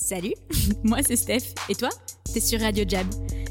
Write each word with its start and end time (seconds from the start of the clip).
Salut, 0.00 0.34
moi 0.84 0.98
c'est 1.04 1.16
Steph. 1.16 1.54
Et 1.68 1.74
toi? 1.74 1.88
T'es 2.32 2.38
sur 2.38 2.60
Radio 2.60 2.84
Jab. 2.86 3.04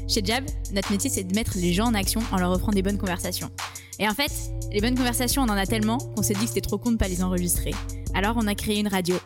Chez 0.08 0.22
Jab, 0.24 0.44
notre 0.72 0.90
métier 0.90 1.10
c'est 1.10 1.24
de 1.24 1.34
mettre 1.34 1.58
les 1.58 1.74
gens 1.74 1.84
en 1.84 1.94
action 1.94 2.22
en 2.32 2.38
leur 2.38 2.50
offrant 2.50 2.72
des 2.72 2.80
bonnes 2.80 2.96
conversations. 2.96 3.50
Et 3.98 4.08
en 4.08 4.14
fait, 4.14 4.32
les 4.72 4.80
bonnes 4.80 4.96
conversations, 4.96 5.42
on 5.42 5.48
en 5.50 5.58
a 5.58 5.66
tellement 5.66 5.98
qu'on 5.98 6.22
s'est 6.22 6.32
dit 6.32 6.40
que 6.40 6.48
c'était 6.48 6.62
trop 6.62 6.78
con 6.78 6.92
de 6.92 6.96
pas 6.96 7.06
les 7.06 7.22
enregistrer. 7.22 7.72
Alors 8.14 8.36
on 8.38 8.46
a 8.46 8.54
créé 8.54 8.80
une 8.80 8.88
radio. 8.88 9.16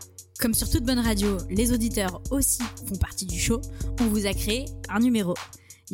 Comme 0.40 0.52
sur 0.52 0.68
toute 0.68 0.82
bonne 0.82 0.98
radio, 0.98 1.38
les 1.48 1.72
auditeurs 1.72 2.20
aussi 2.32 2.62
font 2.88 2.96
partie 2.96 3.26
du 3.26 3.38
show, 3.38 3.60
on 4.00 4.06
vous 4.06 4.26
a 4.26 4.34
créé 4.34 4.64
un 4.88 4.98
numéro. 4.98 5.34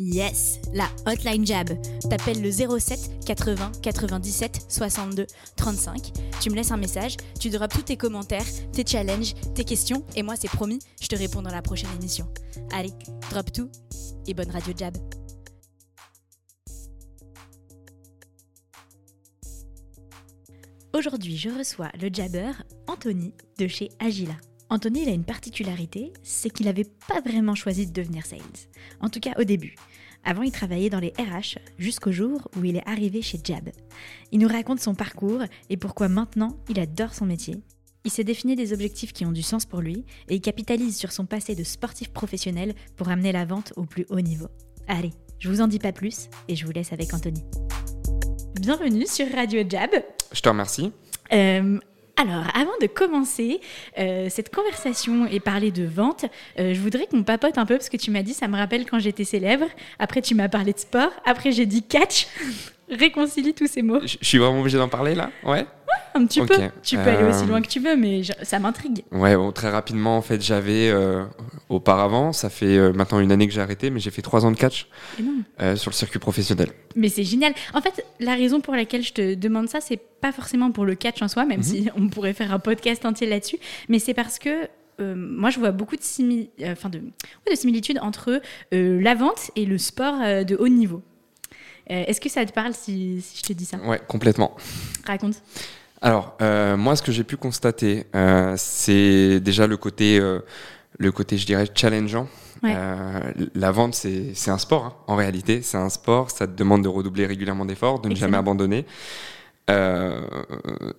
Yes, 0.01 0.61
la 0.71 0.87
hotline 1.05 1.45
jab. 1.45 1.69
T'appelles 2.09 2.41
le 2.41 2.51
07 2.51 3.25
80 3.25 3.73
97 3.81 4.67
62 4.69 5.27
35. 5.57 6.13
Tu 6.39 6.49
me 6.49 6.55
laisses 6.55 6.71
un 6.71 6.77
message, 6.77 7.17
tu 7.37 7.49
drops 7.49 7.75
tous 7.75 7.81
tes 7.81 7.97
commentaires, 7.97 8.45
tes 8.71 8.85
challenges, 8.85 9.33
tes 9.55 9.65
questions, 9.65 10.05
et 10.15 10.23
moi 10.23 10.35
c'est 10.37 10.47
promis, 10.47 10.79
je 11.01 11.07
te 11.07 11.17
réponds 11.17 11.41
dans 11.41 11.51
la 11.51 11.61
prochaine 11.61 11.89
émission. 11.99 12.31
Allez, 12.71 12.93
drop 13.29 13.51
tout 13.51 13.69
et 14.25 14.33
bonne 14.33 14.49
radio 14.49 14.71
jab. 14.77 14.95
Aujourd'hui, 20.93 21.35
je 21.35 21.49
reçois 21.49 21.89
le 22.01 22.09
jabber 22.11 22.51
Anthony 22.87 23.33
de 23.57 23.67
chez 23.67 23.89
Agila. 23.99 24.35
Anthony, 24.71 25.01
il 25.01 25.09
a 25.09 25.13
une 25.13 25.23
particularité, 25.23 26.13
c'est 26.21 26.51
qu'il 26.51 26.67
n'avait 26.67 26.85
pas 27.07 27.21
vraiment 27.21 27.55
choisi 27.55 27.87
de 27.87 27.91
devenir 27.91 28.25
sales. 28.25 28.39
En 29.01 29.09
tout 29.09 29.19
cas 29.19 29.33
au 29.39 29.43
début. 29.43 29.75
Avant, 30.23 30.43
il 30.43 30.51
travaillait 30.51 30.91
dans 30.91 30.99
les 30.99 31.13
RH 31.17 31.57
jusqu'au 31.79 32.11
jour 32.11 32.47
où 32.55 32.63
il 32.63 32.75
est 32.75 32.87
arrivé 32.87 33.21
chez 33.21 33.39
Jab. 33.43 33.69
Il 34.31 34.39
nous 34.39 34.47
raconte 34.47 34.79
son 34.79 34.93
parcours 34.93 35.41
et 35.69 35.77
pourquoi 35.77 36.07
maintenant 36.07 36.55
il 36.69 36.79
adore 36.79 37.15
son 37.15 37.25
métier. 37.25 37.55
Il 38.05 38.11
s'est 38.11 38.23
défini 38.23 38.55
des 38.55 38.71
objectifs 38.71 39.11
qui 39.11 39.25
ont 39.25 39.31
du 39.31 39.41
sens 39.41 39.65
pour 39.65 39.81
lui 39.81 40.05
et 40.27 40.35
il 40.35 40.41
capitalise 40.41 40.97
sur 40.97 41.11
son 41.11 41.25
passé 41.25 41.55
de 41.55 41.63
sportif 41.63 42.09
professionnel 42.09 42.75
pour 42.95 43.09
amener 43.09 43.31
la 43.31 43.45
vente 43.45 43.73
au 43.75 43.85
plus 43.85 44.05
haut 44.09 44.21
niveau. 44.21 44.47
Allez, 44.87 45.13
je 45.39 45.49
vous 45.49 45.61
en 45.61 45.67
dis 45.67 45.79
pas 45.79 45.93
plus 45.93 46.29
et 46.47 46.55
je 46.55 46.65
vous 46.65 46.71
laisse 46.71 46.93
avec 46.93 47.13
Anthony. 47.13 47.43
Bienvenue 48.61 49.07
sur 49.07 49.25
Radio 49.33 49.63
Jab. 49.67 49.89
Je 50.31 50.41
te 50.41 50.49
remercie. 50.49 50.91
Euh, 51.31 51.79
alors, 52.19 52.43
avant 52.53 52.73
de 52.81 52.87
commencer 52.87 53.61
euh, 53.97 54.27
cette 54.29 54.53
conversation 54.53 55.25
et 55.25 55.39
parler 55.39 55.71
de 55.71 55.85
vente, 55.85 56.25
euh, 56.59 56.73
je 56.73 56.79
voudrais 56.81 57.07
qu'on 57.07 57.23
papote 57.23 57.57
un 57.57 57.65
peu 57.65 57.75
parce 57.77 57.87
que 57.87 57.95
tu 57.95 58.11
m'as 58.11 58.23
dit, 58.23 58.33
ça 58.33 58.49
me 58.49 58.57
rappelle 58.57 58.85
quand 58.85 58.99
j'étais 58.99 59.23
célèbre. 59.23 59.67
Après, 59.99 60.21
tu 60.21 60.35
m'as 60.35 60.49
parlé 60.49 60.73
de 60.73 60.79
sport. 60.79 61.11
Après, 61.23 61.53
j'ai 61.53 61.65
dit 61.65 61.81
catch. 61.81 62.27
Réconcilie 62.89 63.53
tous 63.53 63.67
ces 63.67 63.83
mots. 63.83 64.01
Je 64.01 64.17
suis 64.21 64.37
vraiment 64.37 64.59
obligé 64.59 64.77
d'en 64.77 64.89
parler 64.89 65.15
là? 65.15 65.29
Ouais? 65.45 65.65
Un 66.15 66.25
petit 66.25 66.41
peu. 66.41 66.55
Tu 66.83 66.95
peux 66.95 67.01
aller 67.09 67.23
aussi 67.23 67.43
Euh, 67.43 67.47
loin 67.47 67.61
que 67.61 67.67
tu 67.67 67.79
veux, 67.79 67.95
mais 67.95 68.23
je- 68.23 68.33
ça 68.43 68.59
m'intrigue. 68.59 69.03
Ouais, 69.11 69.35
bon, 69.35 69.51
très 69.51 69.69
rapidement, 69.69 70.17
en 70.17 70.21
fait, 70.21 70.41
j'avais 70.41 70.89
euh, 70.89 71.25
auparavant, 71.69 72.33
ça 72.33 72.49
fait 72.49 72.77
euh, 72.77 72.91
maintenant 72.93 73.19
une 73.19 73.31
année 73.31 73.47
que 73.47 73.53
j'ai 73.53 73.61
arrêté, 73.61 73.89
mais 73.89 73.99
j'ai 73.99 74.11
fait 74.11 74.21
trois 74.21 74.45
ans 74.45 74.51
de 74.51 74.57
catch 74.57 74.87
sur 75.75 75.91
le 75.91 75.95
circuit 75.95 76.19
professionnel. 76.19 76.69
Mais 76.95 77.09
c'est 77.09 77.23
génial. 77.23 77.53
En 77.73 77.81
fait, 77.81 78.03
la 78.19 78.33
raison 78.35 78.61
pour 78.61 78.75
laquelle 78.75 79.03
je 79.03 79.13
te 79.13 79.33
demande 79.35 79.69
ça, 79.69 79.81
c'est 79.81 79.97
pas 80.21 80.31
forcément 80.31 80.71
pour 80.71 80.85
le 80.85 80.95
catch 80.95 81.21
en 81.21 81.27
soi, 81.27 81.45
même 81.45 81.59
Mhm. 81.59 81.63
si 81.63 81.89
on 81.97 82.09
pourrait 82.09 82.33
faire 82.33 82.53
un 82.53 82.59
podcast 82.59 83.05
entier 83.05 83.27
là-dessus, 83.27 83.57
mais 83.87 83.99
c'est 83.99 84.13
parce 84.13 84.39
que 84.39 84.67
euh, 85.01 85.15
moi, 85.15 85.49
je 85.49 85.59
vois 85.59 85.71
beaucoup 85.71 85.95
de, 85.95 86.01
simi- 86.01 86.49
euh, 86.61 86.75
de, 86.89 86.97
ouais, 86.99 87.51
de 87.51 87.55
similitudes 87.55 87.99
entre 88.01 88.41
euh, 88.73 89.01
la 89.01 89.15
vente 89.15 89.51
et 89.55 89.65
le 89.65 89.77
sport 89.77 90.15
de 90.45 90.55
haut 90.57 90.67
niveau. 90.67 91.01
Est-ce 91.87 92.21
que 92.21 92.29
ça 92.29 92.45
te 92.45 92.51
parle 92.53 92.73
si, 92.75 93.19
si 93.21 93.37
je 93.37 93.41
te 93.47 93.53
dis 93.53 93.65
ça? 93.65 93.77
Ouais, 93.77 93.99
complètement. 94.07 94.55
Raconte. 95.07 95.41
Alors, 96.01 96.37
euh, 96.41 96.77
moi, 96.77 96.95
ce 96.95 97.01
que 97.01 97.11
j'ai 97.11 97.23
pu 97.23 97.35
constater, 97.37 98.05
euh, 98.15 98.53
c'est 98.57 99.39
déjà 99.39 99.67
le 99.67 99.77
côté, 99.77 100.19
euh, 100.19 100.39
le 100.97 101.11
côté, 101.11 101.37
je 101.37 101.45
dirais, 101.45 101.67
challengeant. 101.73 102.27
Ouais. 102.63 102.73
Euh, 102.75 103.33
la 103.55 103.71
vente, 103.71 103.95
c'est 103.95 104.33
c'est 104.33 104.51
un 104.51 104.57
sport, 104.57 104.85
hein, 104.85 104.93
en 105.07 105.15
réalité. 105.15 105.61
C'est 105.61 105.77
un 105.77 105.89
sport, 105.89 106.31
ça 106.31 106.47
te 106.47 106.53
demande 106.53 106.83
de 106.83 106.89
redoubler 106.89 107.25
régulièrement 107.25 107.65
d'efforts, 107.65 107.99
de 107.99 108.09
ne 108.09 108.15
jamais 108.15 108.37
abandonner. 108.37 108.85
Euh, 109.69 110.21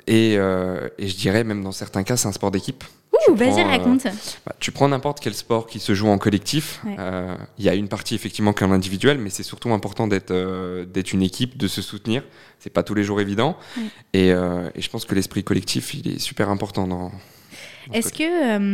et, 0.06 0.36
euh, 0.38 0.88
et 0.98 1.08
je 1.08 1.16
dirais, 1.16 1.44
même 1.44 1.62
dans 1.62 1.72
certains 1.72 2.02
cas, 2.02 2.16
c'est 2.16 2.28
un 2.28 2.32
sport 2.32 2.50
d'équipe. 2.50 2.84
Ouh, 3.28 3.34
vas-y, 3.34 3.60
euh, 3.60 3.64
raconte. 3.66 4.04
Bah, 4.46 4.54
tu 4.58 4.72
prends 4.72 4.88
n'importe 4.88 5.20
quel 5.20 5.34
sport 5.34 5.66
qui 5.66 5.78
se 5.80 5.94
joue 5.94 6.08
en 6.08 6.18
collectif. 6.18 6.80
Ouais. 6.84 6.96
euh, 6.98 7.34
Il 7.58 7.64
y 7.64 7.68
a 7.68 7.74
une 7.74 7.88
partie 7.88 8.14
effectivement 8.14 8.52
qui 8.52 8.64
est 8.64 8.66
en 8.66 8.72
individuel, 8.72 9.18
mais 9.18 9.30
c'est 9.30 9.42
surtout 9.42 9.72
important 9.72 10.06
d'être 10.06 10.30
euh, 10.30 10.84
d'être 10.86 11.12
une 11.12 11.22
équipe, 11.22 11.56
de 11.58 11.68
se 11.68 11.82
soutenir. 11.82 12.22
C'est 12.58 12.70
pas 12.70 12.82
tous 12.82 12.94
les 12.94 13.04
jours 13.04 13.20
évident. 13.20 13.56
Ouais. 13.76 13.82
Et, 14.14 14.28
et 14.28 14.80
je 14.82 14.90
pense 14.90 15.04
que 15.04 15.14
l'esprit 15.14 15.44
collectif, 15.44 15.94
il 15.94 16.08
est 16.16 16.18
super 16.18 16.50
important 16.50 16.86
dans. 16.86 17.10
Est-ce 17.92 18.12
que 18.12 18.22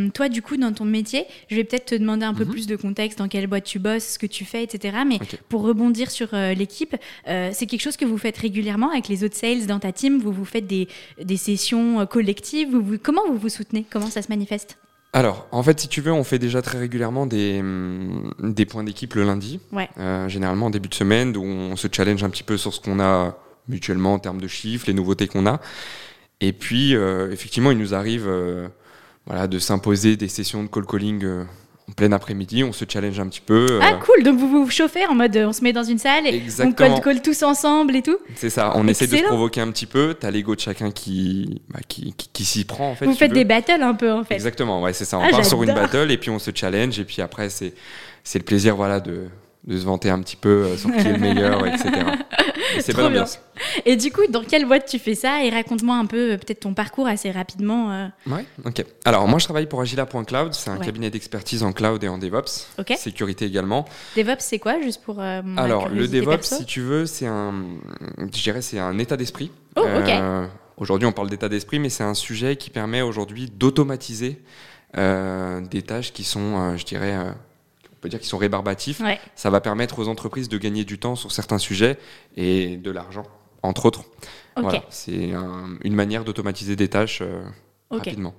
euh, 0.06 0.08
toi, 0.10 0.28
du 0.28 0.42
coup, 0.42 0.56
dans 0.56 0.72
ton 0.72 0.84
métier, 0.84 1.24
je 1.50 1.56
vais 1.56 1.64
peut-être 1.64 1.86
te 1.86 1.94
demander 1.94 2.24
un 2.24 2.34
peu 2.34 2.44
Mhm. 2.44 2.50
plus 2.50 2.66
de 2.66 2.76
contexte, 2.76 3.18
dans 3.18 3.28
quelle 3.28 3.46
boîte 3.46 3.64
tu 3.64 3.78
bosses, 3.78 4.04
ce 4.14 4.18
que 4.18 4.26
tu 4.26 4.44
fais, 4.44 4.62
etc. 4.62 4.98
Mais 5.06 5.18
pour 5.48 5.62
rebondir 5.62 6.10
sur 6.10 6.28
euh, 6.34 6.54
l'équipe, 6.54 6.96
euh, 7.28 7.50
c'est 7.52 7.66
quelque 7.66 7.80
chose 7.82 7.96
que 7.96 8.04
vous 8.04 8.18
faites 8.18 8.36
régulièrement 8.38 8.90
avec 8.90 9.08
les 9.08 9.24
autres 9.24 9.36
sales 9.36 9.66
dans 9.66 9.78
ta 9.78 9.92
team? 9.92 10.18
Vous 10.20 10.32
vous 10.32 10.44
faites 10.44 10.66
des, 10.66 10.88
des 11.22 11.36
sessions 11.36 12.06
collectives? 12.06 12.70
Vous, 12.70 12.82
vous- 12.82 12.98
Comment 13.02 13.22
vous 13.28 13.36
vous 13.38 13.48
soutenez? 13.48 13.84
Comment 13.90 14.06
ça 14.10 14.22
se 14.22 14.28
manifeste? 14.28 14.78
Alors, 15.12 15.46
en 15.50 15.62
fait, 15.62 15.80
si 15.80 15.88
tu 15.88 16.02
veux, 16.02 16.12
on 16.12 16.24
fait 16.24 16.38
déjà 16.38 16.60
très 16.60 16.78
régulièrement 16.78 17.24
des, 17.26 17.60
hum, 17.60 18.34
des 18.40 18.66
points 18.66 18.84
d'équipe 18.84 19.14
le 19.14 19.24
lundi. 19.24 19.60
Ouais. 19.72 19.88
Généralement 20.28 20.66
en 20.66 20.70
début 20.70 20.88
de 20.90 20.94
semaine, 20.94 21.34
où 21.36 21.42
on 21.42 21.74
se 21.76 21.88
challenge 21.90 22.22
un 22.22 22.28
petit 22.28 22.42
peu 22.42 22.58
sur 22.58 22.74
ce 22.74 22.80
qu'on 22.80 23.00
a 23.00 23.38
mutuellement 23.68 24.12
en 24.14 24.18
termes 24.18 24.40
de 24.40 24.46
chiffres, 24.48 24.84
les 24.88 24.92
nouveautés 24.94 25.26
qu'on 25.26 25.46
a. 25.46 25.60
Et 26.40 26.52
puis, 26.52 26.94
euh, 26.94 27.32
effectivement, 27.32 27.70
il 27.70 27.78
nous 27.78 27.94
arrive 27.94 28.26
euh, 28.28 28.68
voilà, 29.26 29.46
de 29.46 29.58
s'imposer 29.58 30.16
des 30.16 30.28
sessions 30.28 30.62
de 30.62 30.68
call 30.68 30.86
calling 30.86 31.24
euh, 31.24 31.44
en 31.88 31.92
plein 31.92 32.10
après-midi. 32.12 32.62
On 32.64 32.72
se 32.72 32.84
challenge 32.88 33.18
un 33.20 33.28
petit 33.28 33.40
peu. 33.40 33.66
euh, 33.70 33.80
Ah, 33.82 33.94
cool 33.94 34.22
Donc 34.24 34.38
vous 34.38 34.48
vous 34.48 34.70
chauffez 34.70 35.06
en 35.06 35.14
mode 35.14 35.36
euh, 35.36 35.46
on 35.48 35.52
se 35.52 35.62
met 35.62 35.72
dans 35.72 35.82
une 35.84 35.98
salle 35.98 36.26
et 36.26 36.34
Exactement. 36.34 36.94
on 36.94 37.00
colle, 37.00 37.02
colle 37.14 37.22
tous 37.22 37.42
ensemble 37.42 37.94
et 37.96 38.02
tout 38.02 38.18
C'est 38.36 38.50
ça, 38.50 38.72
on 38.76 38.86
essaie 38.88 39.06
de 39.06 39.16
se 39.16 39.22
provoquer 39.24 39.60
un 39.60 39.70
petit 39.70 39.86
peu. 39.86 40.14
T'as 40.18 40.30
l'ego 40.30 40.54
de 40.54 40.60
chacun 40.60 40.90
qui, 40.90 41.60
bah, 41.68 41.80
qui, 41.88 42.12
qui, 42.16 42.28
qui 42.32 42.44
s'y 42.44 42.64
prend, 42.64 42.90
en 42.90 42.94
fait. 42.94 43.04
Vous 43.06 43.14
faites 43.14 43.30
veux. 43.30 43.36
des 43.36 43.44
battles 43.44 43.82
un 43.82 43.94
peu 43.94 44.12
en 44.12 44.24
fait. 44.24 44.34
Exactement, 44.34 44.80
ouais, 44.82 44.92
c'est 44.92 45.04
ça. 45.04 45.18
On 45.18 45.22
Ah, 45.24 45.30
part 45.30 45.44
sur 45.44 45.62
une 45.62 45.74
battle 45.74 46.10
et 46.10 46.18
puis 46.18 46.30
on 46.30 46.38
se 46.38 46.50
challenge. 46.54 46.98
Et 46.98 47.04
puis 47.04 47.20
après, 47.22 47.50
c'est 47.50 47.74
c'est 48.24 48.38
le 48.40 48.44
plaisir 48.44 48.74
voilà, 48.74 48.98
de, 48.98 49.26
de 49.66 49.76
se 49.78 49.84
vanter 49.84 50.10
un 50.10 50.20
petit 50.20 50.36
peu 50.36 50.48
euh, 50.64 50.76
sur 50.76 50.90
qui 50.92 50.98
est 50.98 51.12
le 51.12 51.18
meilleur, 51.18 51.66
etc. 51.66 51.88
Et 52.76 52.80
C'est 52.80 52.94
bonne 52.94 53.12
bien. 53.12 53.24
Et 53.84 53.96
du 53.96 54.10
coup, 54.12 54.20
dans 54.28 54.42
quelle 54.44 54.66
boîte 54.66 54.86
tu 54.86 54.98
fais 54.98 55.14
ça 55.14 55.42
Et 55.44 55.50
raconte-moi 55.50 55.96
un 55.96 56.06
peu 56.06 56.32
euh, 56.32 56.36
peut-être 56.36 56.60
ton 56.60 56.74
parcours 56.74 57.06
assez 57.06 57.30
rapidement. 57.30 57.90
euh. 57.92 58.06
Ouais, 58.28 58.44
ok. 58.64 58.84
Alors, 59.04 59.26
moi, 59.28 59.38
je 59.38 59.44
travaille 59.44 59.66
pour 59.66 59.80
Agila.cloud. 59.80 60.52
C'est 60.54 60.70
un 60.70 60.78
Ouais. 60.78 60.84
cabinet 60.84 61.10
d'expertise 61.10 61.62
en 61.62 61.72
cloud 61.72 62.02
et 62.04 62.08
en 62.08 62.18
DevOps. 62.18 62.66
Ok. 62.78 62.94
Sécurité 62.98 63.44
également. 63.46 63.86
DevOps, 64.16 64.36
c'est 64.40 64.58
quoi 64.58 64.80
Juste 64.80 65.02
pour. 65.02 65.20
euh, 65.20 65.42
Alors, 65.56 65.88
le 65.88 66.06
DevOps, 66.06 66.30
perso 66.30 66.56
si 66.56 66.64
tu 66.66 66.80
veux, 66.80 67.06
c'est 67.06 67.26
un, 67.26 67.54
je 68.18 68.42
dirais, 68.42 68.62
c'est 68.62 68.78
un 68.78 68.98
état 68.98 69.16
d'esprit. 69.16 69.50
Oh, 69.76 69.80
ok. 69.82 70.12
Aujourd'hui, 70.76 71.06
on 71.08 71.12
parle 71.12 71.30
d'état 71.30 71.48
d'esprit, 71.48 71.78
mais 71.78 71.88
c'est 71.88 72.04
un 72.04 72.14
sujet 72.14 72.56
qui 72.56 72.70
permet 72.70 73.00
aujourd'hui 73.02 73.50
d'automatiser 73.50 74.42
des 74.94 75.82
tâches 75.82 76.12
qui 76.12 76.24
sont, 76.24 76.76
je 76.76 76.84
dirais, 76.84 77.16
peut 78.06 78.10
dire 78.10 78.20
qui 78.20 78.28
sont 78.28 78.38
rébarbatifs. 78.38 79.00
Ouais. 79.00 79.18
Ça 79.34 79.50
va 79.50 79.60
permettre 79.60 79.98
aux 79.98 80.08
entreprises 80.08 80.48
de 80.48 80.58
gagner 80.58 80.84
du 80.84 80.98
temps 80.98 81.16
sur 81.16 81.32
certains 81.32 81.58
sujets 81.58 81.98
et 82.36 82.76
de 82.76 82.90
l'argent, 82.90 83.24
entre 83.62 83.86
autres. 83.86 84.04
Voilà, 84.56 84.78
c'est 84.90 85.32
un- 85.34 85.76
une 85.84 85.94
manière 85.94 86.24
d'automatiser 86.24 86.76
des 86.76 86.88
tâches 86.88 87.20
euh, 87.22 87.42
rapidement. 87.98 88.34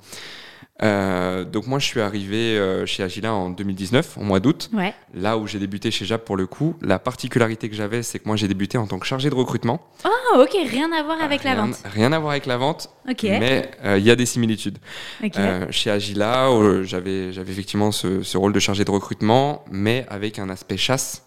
Euh, 0.83 1.43
donc 1.43 1.65
moi, 1.65 1.79
je 1.79 1.85
suis 1.85 2.01
arrivé 2.01 2.57
euh, 2.57 2.85
chez 2.85 3.01
Agila 3.03 3.33
en 3.33 3.49
2019, 3.49 4.17
au 4.17 4.21
mois 4.21 4.39
d'août. 4.39 4.69
Ouais. 4.73 4.93
Là 5.13 5.37
où 5.37 5.47
j'ai 5.47 5.57
débuté 5.59 5.89
chez 5.89 6.05
Jap 6.05 6.23
pour 6.23 6.37
le 6.37 6.45
coup, 6.45 6.75
la 6.81 6.99
particularité 6.99 7.67
que 7.69 7.75
j'avais, 7.75 8.03
c'est 8.03 8.19
que 8.19 8.27
moi 8.27 8.35
j'ai 8.35 8.47
débuté 8.47 8.77
en 8.77 8.85
tant 8.85 8.99
que 8.99 9.05
chargé 9.07 9.29
de 9.29 9.35
recrutement. 9.35 9.81
Oh, 10.05 10.41
ok, 10.43 10.55
rien 10.69 10.91
à 10.91 11.01
voir 11.01 11.19
avec 11.21 11.43
la 11.43 11.55
vente. 11.55 11.77
Rien 11.85 12.11
à 12.13 12.19
voir 12.19 12.31
avec 12.31 12.45
la 12.45 12.57
vente, 12.57 12.89
Ok. 13.09 13.23
mais 13.23 13.71
euh, 13.83 13.97
il 13.97 14.03
y 14.05 14.11
a 14.11 14.15
des 14.15 14.27
similitudes. 14.27 14.77
ok. 15.23 15.31
Euh, 15.37 15.65
chez 15.71 15.89
Agila, 15.89 16.49
j'avais 16.83 17.33
j'avais 17.33 17.51
effectivement 17.51 17.91
ce, 17.91 18.21
ce 18.21 18.37
rôle 18.37 18.53
de 18.53 18.59
chargé 18.59 18.85
de 18.85 18.91
recrutement, 18.91 19.65
mais 19.71 20.05
avec 20.09 20.37
un 20.37 20.49
aspect 20.49 20.77
chasse, 20.77 21.23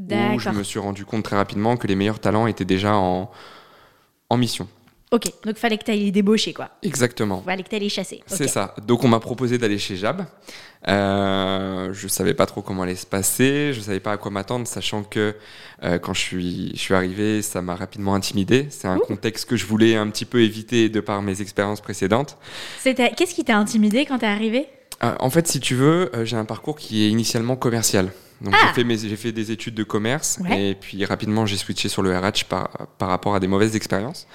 où 0.00 0.38
je 0.38 0.50
me 0.50 0.62
suis 0.64 0.78
rendu 0.80 1.04
compte 1.04 1.22
très 1.24 1.36
rapidement 1.36 1.76
que 1.76 1.86
les 1.86 1.94
meilleurs 1.94 2.18
talents 2.20 2.46
étaient 2.48 2.64
déjà 2.64 2.94
en, 2.96 3.30
en 4.30 4.36
mission. 4.36 4.66
Ok, 5.10 5.24
donc 5.44 5.56
fallait 5.56 5.78
que 5.78 5.84
tu 5.84 5.90
ailles 5.90 6.12
débaucher, 6.12 6.52
quoi. 6.52 6.68
Exactement. 6.82 7.42
Fallait 7.42 7.62
que 7.62 7.68
tu 7.70 7.76
ailles 7.76 7.88
chasser. 7.88 8.20
C'est 8.26 8.46
ça. 8.48 8.74
Donc 8.86 9.04
on 9.04 9.08
m'a 9.08 9.20
proposé 9.20 9.56
d'aller 9.56 9.78
chez 9.78 9.96
Jab. 9.96 10.26
Euh, 10.86 11.92
je 11.92 12.06
savais 12.08 12.34
pas 12.34 12.46
trop 12.46 12.62
comment 12.62 12.82
allait 12.82 12.94
se 12.94 13.06
passer, 13.06 13.72
je 13.74 13.80
savais 13.80 14.00
pas 14.00 14.12
à 14.12 14.16
quoi 14.16 14.30
m'attendre, 14.30 14.66
sachant 14.66 15.02
que 15.02 15.34
euh, 15.82 15.98
quand 15.98 16.14
je 16.14 16.20
suis, 16.20 16.70
je 16.74 16.78
suis 16.80 16.94
arrivé, 16.94 17.42
ça 17.42 17.62
m'a 17.62 17.74
rapidement 17.74 18.14
intimidé. 18.14 18.66
C'est 18.70 18.86
un 18.86 18.96
Ouh. 18.96 19.00
contexte 19.00 19.48
que 19.48 19.56
je 19.56 19.66
voulais 19.66 19.96
un 19.96 20.08
petit 20.10 20.24
peu 20.24 20.40
éviter 20.42 20.88
de 20.88 21.00
par 21.00 21.20
mes 21.22 21.40
expériences 21.40 21.80
précédentes. 21.80 22.36
Qu'est-ce 22.84 23.34
qui 23.34 23.44
t'a 23.44 23.56
intimidé 23.56 24.06
quand 24.06 24.18
t'es 24.18 24.26
arrivé? 24.26 24.66
Euh, 25.02 25.14
en 25.20 25.30
fait, 25.30 25.46
si 25.48 25.60
tu 25.60 25.74
veux, 25.74 26.10
euh, 26.14 26.24
j'ai 26.24 26.36
un 26.36 26.44
parcours 26.44 26.76
qui 26.76 27.04
est 27.04 27.08
initialement 27.10 27.56
commercial. 27.56 28.10
Donc 28.40 28.54
Ah. 28.56 28.72
j'ai 28.76 28.84
fait, 28.84 29.08
j'ai 29.08 29.16
fait 29.16 29.32
des 29.32 29.50
études 29.50 29.74
de 29.74 29.82
commerce 29.84 30.38
Ouais. 30.44 30.70
et 30.70 30.74
puis 30.76 31.04
rapidement 31.04 31.44
j'ai 31.44 31.56
switché 31.56 31.88
sur 31.88 32.02
le 32.02 32.16
RH 32.16 32.44
par, 32.48 32.68
par 32.96 33.08
rapport 33.08 33.34
à 33.34 33.40
des 33.40 33.48
mauvaises 33.48 33.74
expériences. 33.74 34.28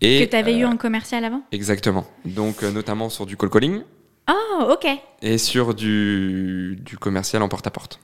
Et, 0.00 0.24
Que 0.26 0.30
t'avais 0.30 0.56
eu 0.58 0.64
euh, 0.64 0.68
en 0.68 0.76
commercial 0.76 1.24
avant 1.24 1.42
Exactement. 1.52 2.06
Donc, 2.24 2.62
euh, 2.62 2.70
notamment 2.70 3.08
sur 3.08 3.26
du 3.26 3.36
call 3.36 3.50
calling. 3.50 3.82
Oh, 4.28 4.72
ok. 4.72 4.88
et 5.22 5.38
sur 5.38 5.72
du, 5.72 6.76
du 6.84 6.98
commercial 6.98 7.42
en 7.42 7.48
porte-à-porte. 7.48 8.00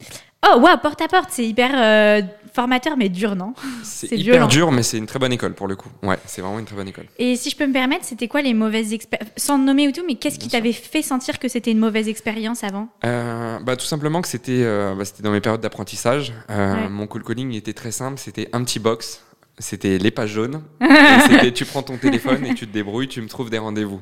Oh, 0.46 0.58
waouh, 0.60 0.78
porte-à-porte, 0.78 1.28
c'est 1.30 1.44
hyper 1.44 1.70
euh, 1.74 2.22
formateur, 2.52 2.96
mais 2.96 3.08
dur, 3.08 3.34
non 3.34 3.54
C'est 3.82 4.06
hyper 4.12 4.34
violent. 4.34 4.46
dur, 4.46 4.72
mais 4.72 4.82
c'est 4.84 4.98
une 4.98 5.06
très 5.06 5.18
bonne 5.18 5.32
école 5.32 5.54
pour 5.54 5.66
le 5.66 5.74
coup. 5.74 5.88
Ouais, 6.04 6.18
c'est 6.26 6.40
vraiment 6.40 6.60
une 6.60 6.64
très 6.64 6.76
bonne 6.76 6.86
école. 6.88 7.06
Et 7.18 7.34
si 7.36 7.50
je 7.50 7.56
peux 7.56 7.66
me 7.66 7.72
permettre, 7.72 8.04
c'était 8.04 8.28
quoi 8.28 8.40
les 8.42 8.54
mauvaises 8.54 8.92
expériences 8.92 9.30
Sans 9.36 9.58
nommer 9.58 9.88
ou 9.88 9.92
tout, 9.92 10.02
mais 10.06 10.14
qu'est-ce 10.14 10.38
qui 10.38 10.48
t'avait 10.48 10.72
fait 10.72 11.02
sentir 11.02 11.38
que 11.40 11.48
c'était 11.48 11.72
une 11.72 11.78
mauvaise 11.78 12.08
expérience 12.08 12.62
avant? 12.62 12.88
Euh, 13.04 13.58
bah, 13.60 13.74
tout 13.76 13.86
simplement 13.86 14.22
que 14.22 14.28
c'était 14.28 14.62
euh, 14.64 14.94
bah, 14.94 15.04
dans 15.20 15.30
mes 15.32 15.40
périodes 15.40 15.60
d'apprentissage. 15.60 16.32
Ouais. 16.48 16.88
Mon 16.88 17.06
cold 17.08 17.24
calling 17.26 17.52
était 17.54 17.72
très 17.74 17.90
simple, 17.92 18.18
c'était 18.18 18.48
un 18.52 18.62
petit 18.62 18.78
box. 18.78 19.24
C'était 19.62 19.97
les 19.99 20.11
pages 20.11 20.31
jaunes. 20.31 20.62
c'était 21.29 21.53
tu 21.53 21.64
prends 21.64 21.82
ton 21.82 21.97
téléphone 21.97 22.44
et 22.44 22.55
tu 22.55 22.67
te 22.67 22.73
débrouilles, 22.73 23.09
tu 23.09 23.23
me 23.23 23.29
trouves 23.29 23.49
des 23.49 23.59
rendez-vous. 23.59 24.00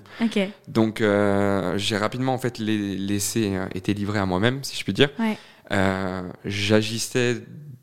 Donc 0.69 1.01
euh, 1.01 1.77
j'ai 1.77 1.97
rapidement 1.97 2.33
en 2.35 2.39
fait 2.39 2.59
les- 2.59 2.97
laissé 2.97 3.55
euh, 3.55 3.67
été 3.75 3.95
livré 3.95 4.19
à 4.19 4.27
moi-même, 4.27 4.65
si 4.65 4.77
je 4.77 4.83
puis 4.85 4.93
dire. 4.93 5.11
Ouais. 5.19 5.37
Euh, 5.73 6.23
J'agissais 6.45 7.37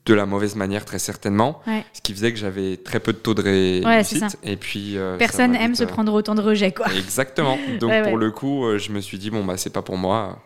de 0.06 0.14
la 0.14 0.26
mauvaise 0.26 0.56
manière 0.56 0.86
très 0.86 1.00
certainement, 1.00 1.62
Ouais. 1.68 1.84
ce 1.94 2.02
qui 2.02 2.14
faisait 2.14 2.32
que 2.32 2.40
j'avais 2.40 2.78
très 2.78 3.00
peu 3.02 3.12
de 3.14 3.18
taux 3.18 3.34
de 3.34 3.42
réussite. 3.42 4.22
Ouais. 4.24 4.52
Et 4.52 4.56
puis 4.56 4.98
euh, 4.98 5.18
Personne 5.18 5.54
aime 5.56 5.76
se 5.76 5.84
prendre 5.84 6.14
autant 6.14 6.34
de 6.34 6.42
rejets, 6.42 6.72
quoi. 6.72 6.88
Exactement. 6.98 7.58
Donc 7.80 7.92
pour 8.04 8.18
le 8.18 8.32
coup, 8.32 8.64
je 8.78 8.92
me 8.92 9.02
suis 9.02 9.18
dit 9.20 9.30
bon 9.30 9.44
bah 9.46 9.58
c'est 9.58 9.72
pas 9.74 9.82
pour 9.82 9.98
moi, 9.98 10.42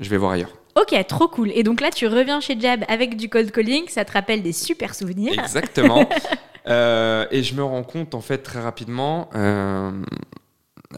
je 0.00 0.08
vais 0.10 0.16
voir 0.18 0.32
ailleurs. 0.32 0.52
Ok, 0.76 1.06
trop 1.06 1.28
cool. 1.28 1.50
Et 1.52 1.62
donc 1.62 1.80
là, 1.80 1.90
tu 1.90 2.06
reviens 2.06 2.40
chez 2.40 2.58
Jab 2.58 2.84
avec 2.88 3.16
du 3.16 3.28
cold 3.28 3.50
calling, 3.52 3.88
ça 3.88 4.04
te 4.04 4.12
rappelle 4.12 4.42
des 4.42 4.52
super 4.52 4.94
souvenirs. 4.94 5.38
Exactement. 5.38 6.08
Euh, 6.66 7.26
et 7.30 7.42
je 7.42 7.54
me 7.54 7.62
rends 7.62 7.82
compte 7.82 8.14
en 8.14 8.22
fait 8.22 8.38
très 8.38 8.58
rapidement 8.58 9.28
euh, 9.34 9.90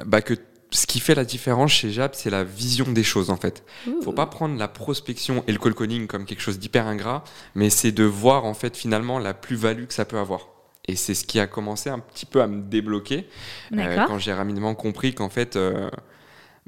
bah, 0.05 0.23
que 0.23 0.35
ce 0.71 0.87
qui 0.87 1.01
fait 1.01 1.17
la 1.17 1.25
différence 1.25 1.73
chez 1.73 1.91
Jab, 1.91 2.13
c'est 2.15 2.31
la 2.31 2.45
vision 2.45 2.85
des 2.93 3.03
choses 3.03 3.31
en 3.31 3.37
fait. 3.37 3.65
Ouh. 3.89 4.01
Faut 4.01 4.13
pas 4.13 4.27
prendre 4.27 4.57
la 4.57 4.69
prospection 4.69 5.43
et 5.49 5.53
le 5.53 5.59
cold 5.59 5.75
calling 5.75 6.07
comme 6.07 6.25
quelque 6.25 6.41
chose 6.41 6.61
d'hyper 6.61 6.87
ingrat, 6.87 7.25
mais 7.57 7.69
c'est 7.69 7.91
de 7.91 8.05
voir 8.05 8.45
en 8.45 8.55
fait 8.55 8.77
finalement 8.77 9.19
la 9.19 9.35
plus-value 9.35 9.87
que 9.87 9.95
ça 9.95 10.05
peut 10.05 10.19
avoir. 10.19 10.47
Et 10.87 10.95
c'est 10.95 11.15
ce 11.15 11.25
qui 11.25 11.41
a 11.41 11.49
commencé 11.49 11.91
un 11.91 11.99
petit 11.99 12.27
peu 12.27 12.41
à 12.43 12.47
me 12.47 12.63
débloquer 12.63 13.27
euh, 13.73 14.05
quand 14.07 14.21
j'ai 14.21 14.33
rapidement 14.33 14.77
compris 14.77 15.15
qu'en 15.15 15.31
fait, 15.31 15.59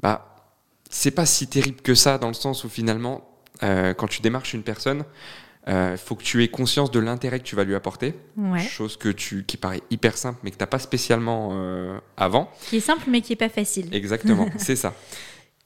bah, 0.01 0.28
c'est 0.89 1.11
pas 1.11 1.25
si 1.25 1.47
terrible 1.47 1.81
que 1.81 1.95
ça 1.95 2.17
dans 2.17 2.27
le 2.27 2.33
sens 2.33 2.63
où 2.63 2.69
finalement, 2.69 3.27
euh, 3.63 3.93
quand 3.93 4.07
tu 4.07 4.21
démarches 4.21 4.53
une 4.53 4.63
personne, 4.63 5.03
il 5.67 5.97
faut 6.03 6.15
que 6.15 6.23
tu 6.23 6.43
aies 6.43 6.47
conscience 6.47 6.89
de 6.89 6.99
l'intérêt 6.99 7.37
que 7.39 7.43
tu 7.43 7.55
vas 7.55 7.63
lui 7.63 7.75
apporter, 7.75 8.15
Ouais. 8.37 8.59
chose 8.59 8.97
que 8.97 9.09
tu, 9.09 9.43
qui 9.45 9.55
paraît 9.55 9.81
hyper 9.91 10.17
simple 10.17 10.39
mais 10.41 10.49
que 10.49 10.55
tu 10.57 10.63
n'as 10.63 10.67
pas 10.67 10.79
spécialement 10.79 11.49
euh, 11.53 11.99
avant. 12.17 12.49
Qui 12.69 12.77
est 12.77 12.79
simple, 12.79 13.03
mais 13.07 13.21
qui 13.21 13.33
est 13.33 13.35
pas 13.35 13.49
facile. 13.49 13.87
Exactement, 13.93 14.47
c'est 14.57 14.75
ça. 14.75 14.95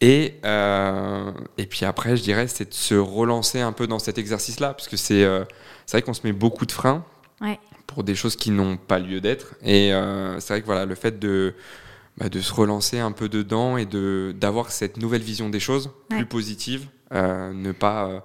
Et, 0.01 0.39
euh, 0.43 1.31
et 1.57 1.65
puis 1.67 1.85
après, 1.85 2.17
je 2.17 2.23
dirais, 2.23 2.47
c'est 2.49 2.67
de 2.69 2.73
se 2.73 2.95
relancer 2.95 3.61
un 3.61 3.71
peu 3.71 3.87
dans 3.87 3.99
cet 3.99 4.17
exercice-là, 4.17 4.73
parce 4.73 4.89
que 4.89 4.97
c'est 4.97 5.23
euh, 5.23 5.45
vrai 5.89 6.01
qu'on 6.01 6.13
se 6.13 6.27
met 6.27 6.33
beaucoup 6.33 6.65
de 6.65 6.73
freins 6.73 7.05
Ouais. 7.39 7.57
pour 7.87 8.03
des 8.03 8.15
choses 8.15 8.35
qui 8.35 8.51
n'ont 8.51 8.75
pas 8.75 8.99
lieu 8.99 9.21
d'être. 9.21 9.55
Et 9.63 9.93
euh, 9.93 10.37
c'est 10.41 10.53
vrai 10.55 10.61
que 10.61 10.65
voilà, 10.65 10.83
le 10.85 10.95
fait 10.95 11.17
de, 11.17 11.53
bah, 12.17 12.29
de 12.29 12.39
se 12.41 12.53
relancer 12.53 12.99
un 12.99 13.11
peu 13.11 13.29
dedans 13.29 13.77
et 13.77 13.85
de 13.85 14.35
d'avoir 14.39 14.71
cette 14.71 14.97
nouvelle 14.97 15.21
vision 15.23 15.49
des 15.49 15.59
choses, 15.59 15.91
Ouais. 16.11 16.17
plus 16.17 16.25
positive, 16.25 16.87
euh, 17.13 17.53
ne 17.53 17.71
pas 17.71 18.07
euh, 18.07 18.19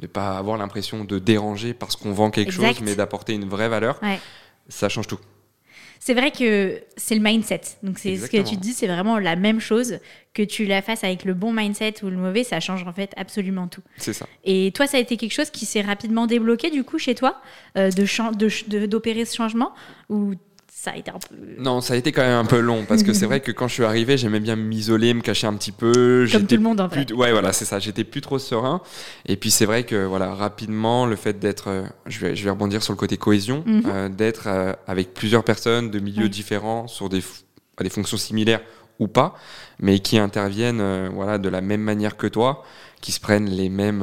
ne 0.00 0.06
pas 0.06 0.38
avoir 0.38 0.56
l'impression 0.56 1.04
de 1.04 1.18
déranger 1.18 1.74
parce 1.74 1.94
qu'on 1.96 2.12
vend 2.12 2.30
quelque 2.30 2.48
Exact. 2.48 2.68
chose, 2.76 2.80
mais 2.82 2.94
d'apporter 2.94 3.34
une 3.34 3.46
vraie 3.48 3.68
valeur, 3.68 3.98
Ouais. 4.02 4.18
ça 4.68 4.88
change 4.88 5.06
tout. 5.06 5.18
C'est 6.02 6.14
vrai 6.14 6.30
que 6.30 6.80
c'est 6.96 7.14
le 7.14 7.20
mindset. 7.20 7.60
Donc 7.82 7.98
c'est 7.98 8.16
ce 8.16 8.26
que 8.30 8.38
tu 8.38 8.56
dis, 8.56 8.72
c'est 8.72 8.86
vraiment 8.86 9.18
la 9.18 9.36
même 9.36 9.60
chose 9.60 9.98
que 10.32 10.42
tu 10.42 10.64
la 10.64 10.80
fasses 10.80 11.04
avec 11.04 11.26
le 11.26 11.34
bon 11.34 11.52
mindset 11.52 12.02
ou 12.02 12.08
le 12.08 12.16
mauvais, 12.16 12.42
ça 12.42 12.58
change 12.60 12.82
en 12.86 12.92
fait 12.94 13.12
absolument 13.18 13.68
tout. 13.68 13.82
C'est 13.98 14.14
ça. 14.14 14.26
Et 14.44 14.72
toi, 14.74 14.86
ça 14.86 14.96
a 14.96 15.00
été 15.00 15.18
quelque 15.18 15.34
chose 15.34 15.50
qui 15.50 15.66
s'est 15.66 15.82
rapidement 15.82 16.26
débloqué 16.26 16.70
du 16.70 16.84
coup 16.84 16.98
chez 16.98 17.14
toi, 17.14 17.42
euh, 17.76 17.90
de 17.90 18.06
chan- 18.06 18.32
de 18.32 18.48
de- 18.68 18.86
d'opérer 18.86 19.26
ce 19.26 19.36
changement 19.36 19.74
ou 20.08 20.32
ça 20.82 20.92
a 20.92 20.96
été 20.96 21.10
un 21.10 21.18
peu 21.18 21.34
Non, 21.58 21.82
ça 21.82 21.92
a 21.92 21.96
été 21.98 22.10
quand 22.10 22.22
même 22.22 22.38
un 22.38 22.46
peu 22.46 22.58
long 22.58 22.86
parce 22.88 23.02
que 23.02 23.12
c'est 23.12 23.26
vrai 23.30 23.40
que 23.40 23.52
quand 23.52 23.68
je 23.68 23.74
suis 23.74 23.84
arrivé, 23.84 24.16
j'aimais 24.16 24.40
bien 24.40 24.56
m'isoler, 24.56 25.12
me 25.12 25.20
cacher 25.20 25.46
un 25.46 25.52
petit 25.54 25.72
peu. 25.72 26.26
comme 26.32 26.46
tout 26.46 26.54
le 26.54 26.62
monde 26.62 26.80
en 26.80 26.88
fait. 26.88 27.04
plus, 27.04 27.14
ouais, 27.14 27.32
voilà, 27.32 27.52
c'est 27.52 27.66
ça. 27.66 27.78
J'étais 27.78 28.02
plus 28.04 28.22
trop 28.22 28.38
serein. 28.38 28.80
Et 29.26 29.36
puis 29.36 29.50
c'est 29.50 29.66
vrai 29.66 29.84
que 29.84 30.06
voilà, 30.06 30.34
rapidement, 30.34 31.04
le 31.04 31.16
fait 31.16 31.38
d'être, 31.38 31.68
euh, 31.68 31.82
je 32.06 32.20
vais, 32.20 32.34
je 32.34 32.42
vais 32.44 32.50
rebondir 32.50 32.82
sur 32.82 32.94
le 32.94 32.96
côté 32.96 33.18
cohésion, 33.18 33.62
Mhm. 33.66 33.82
euh, 33.88 34.08
d'être 34.08 34.44
euh, 34.46 34.72
avec 34.86 35.12
plusieurs 35.12 35.44
personnes 35.44 35.90
de 35.90 35.98
milieux 35.98 36.22
Ouais. 36.22 36.28
différents 36.30 36.86
sur 36.88 37.10
des, 37.10 37.20
à 37.76 37.82
des 37.82 37.90
fonctions 37.90 38.16
similaires 38.16 38.60
ou 38.98 39.06
pas, 39.06 39.34
mais 39.80 39.98
qui 39.98 40.16
interviennent, 40.18 40.80
euh, 40.80 41.10
voilà, 41.12 41.36
de 41.36 41.48
la 41.50 41.60
même 41.60 41.82
manière 41.82 42.16
que 42.16 42.26
toi, 42.26 42.64
qui 43.02 43.12
se 43.12 43.20
prennent 43.20 43.50
les 43.50 43.68
mêmes 43.68 44.02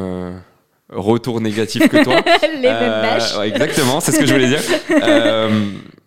retours 0.89 1.41
négatifs 1.41 1.87
que 1.89 2.03
toi. 2.03 2.15
Les 2.53 2.61
mêmes 2.61 3.01
bâches. 3.01 3.35
ouais, 3.37 3.49
exactement, 3.49 3.99
c'est 3.99 4.11
ce 4.11 4.19
que 4.19 4.25
je 4.27 4.33
voulais 4.33 4.47
dire. 4.47 4.61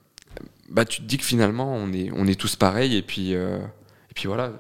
Bah, 0.70 0.84
tu 0.84 1.02
te 1.02 1.06
dis 1.06 1.18
que 1.18 1.24
finalement, 1.24 1.74
on 1.74 1.92
est, 1.92 2.10
on 2.14 2.26
est 2.26 2.38
tous 2.38 2.56
pareils, 2.56 2.96
et 2.96 3.02
puis, 3.02 3.34
euh, 3.34 3.58
et 3.58 4.14
puis 4.14 4.26
voilà. 4.26 4.52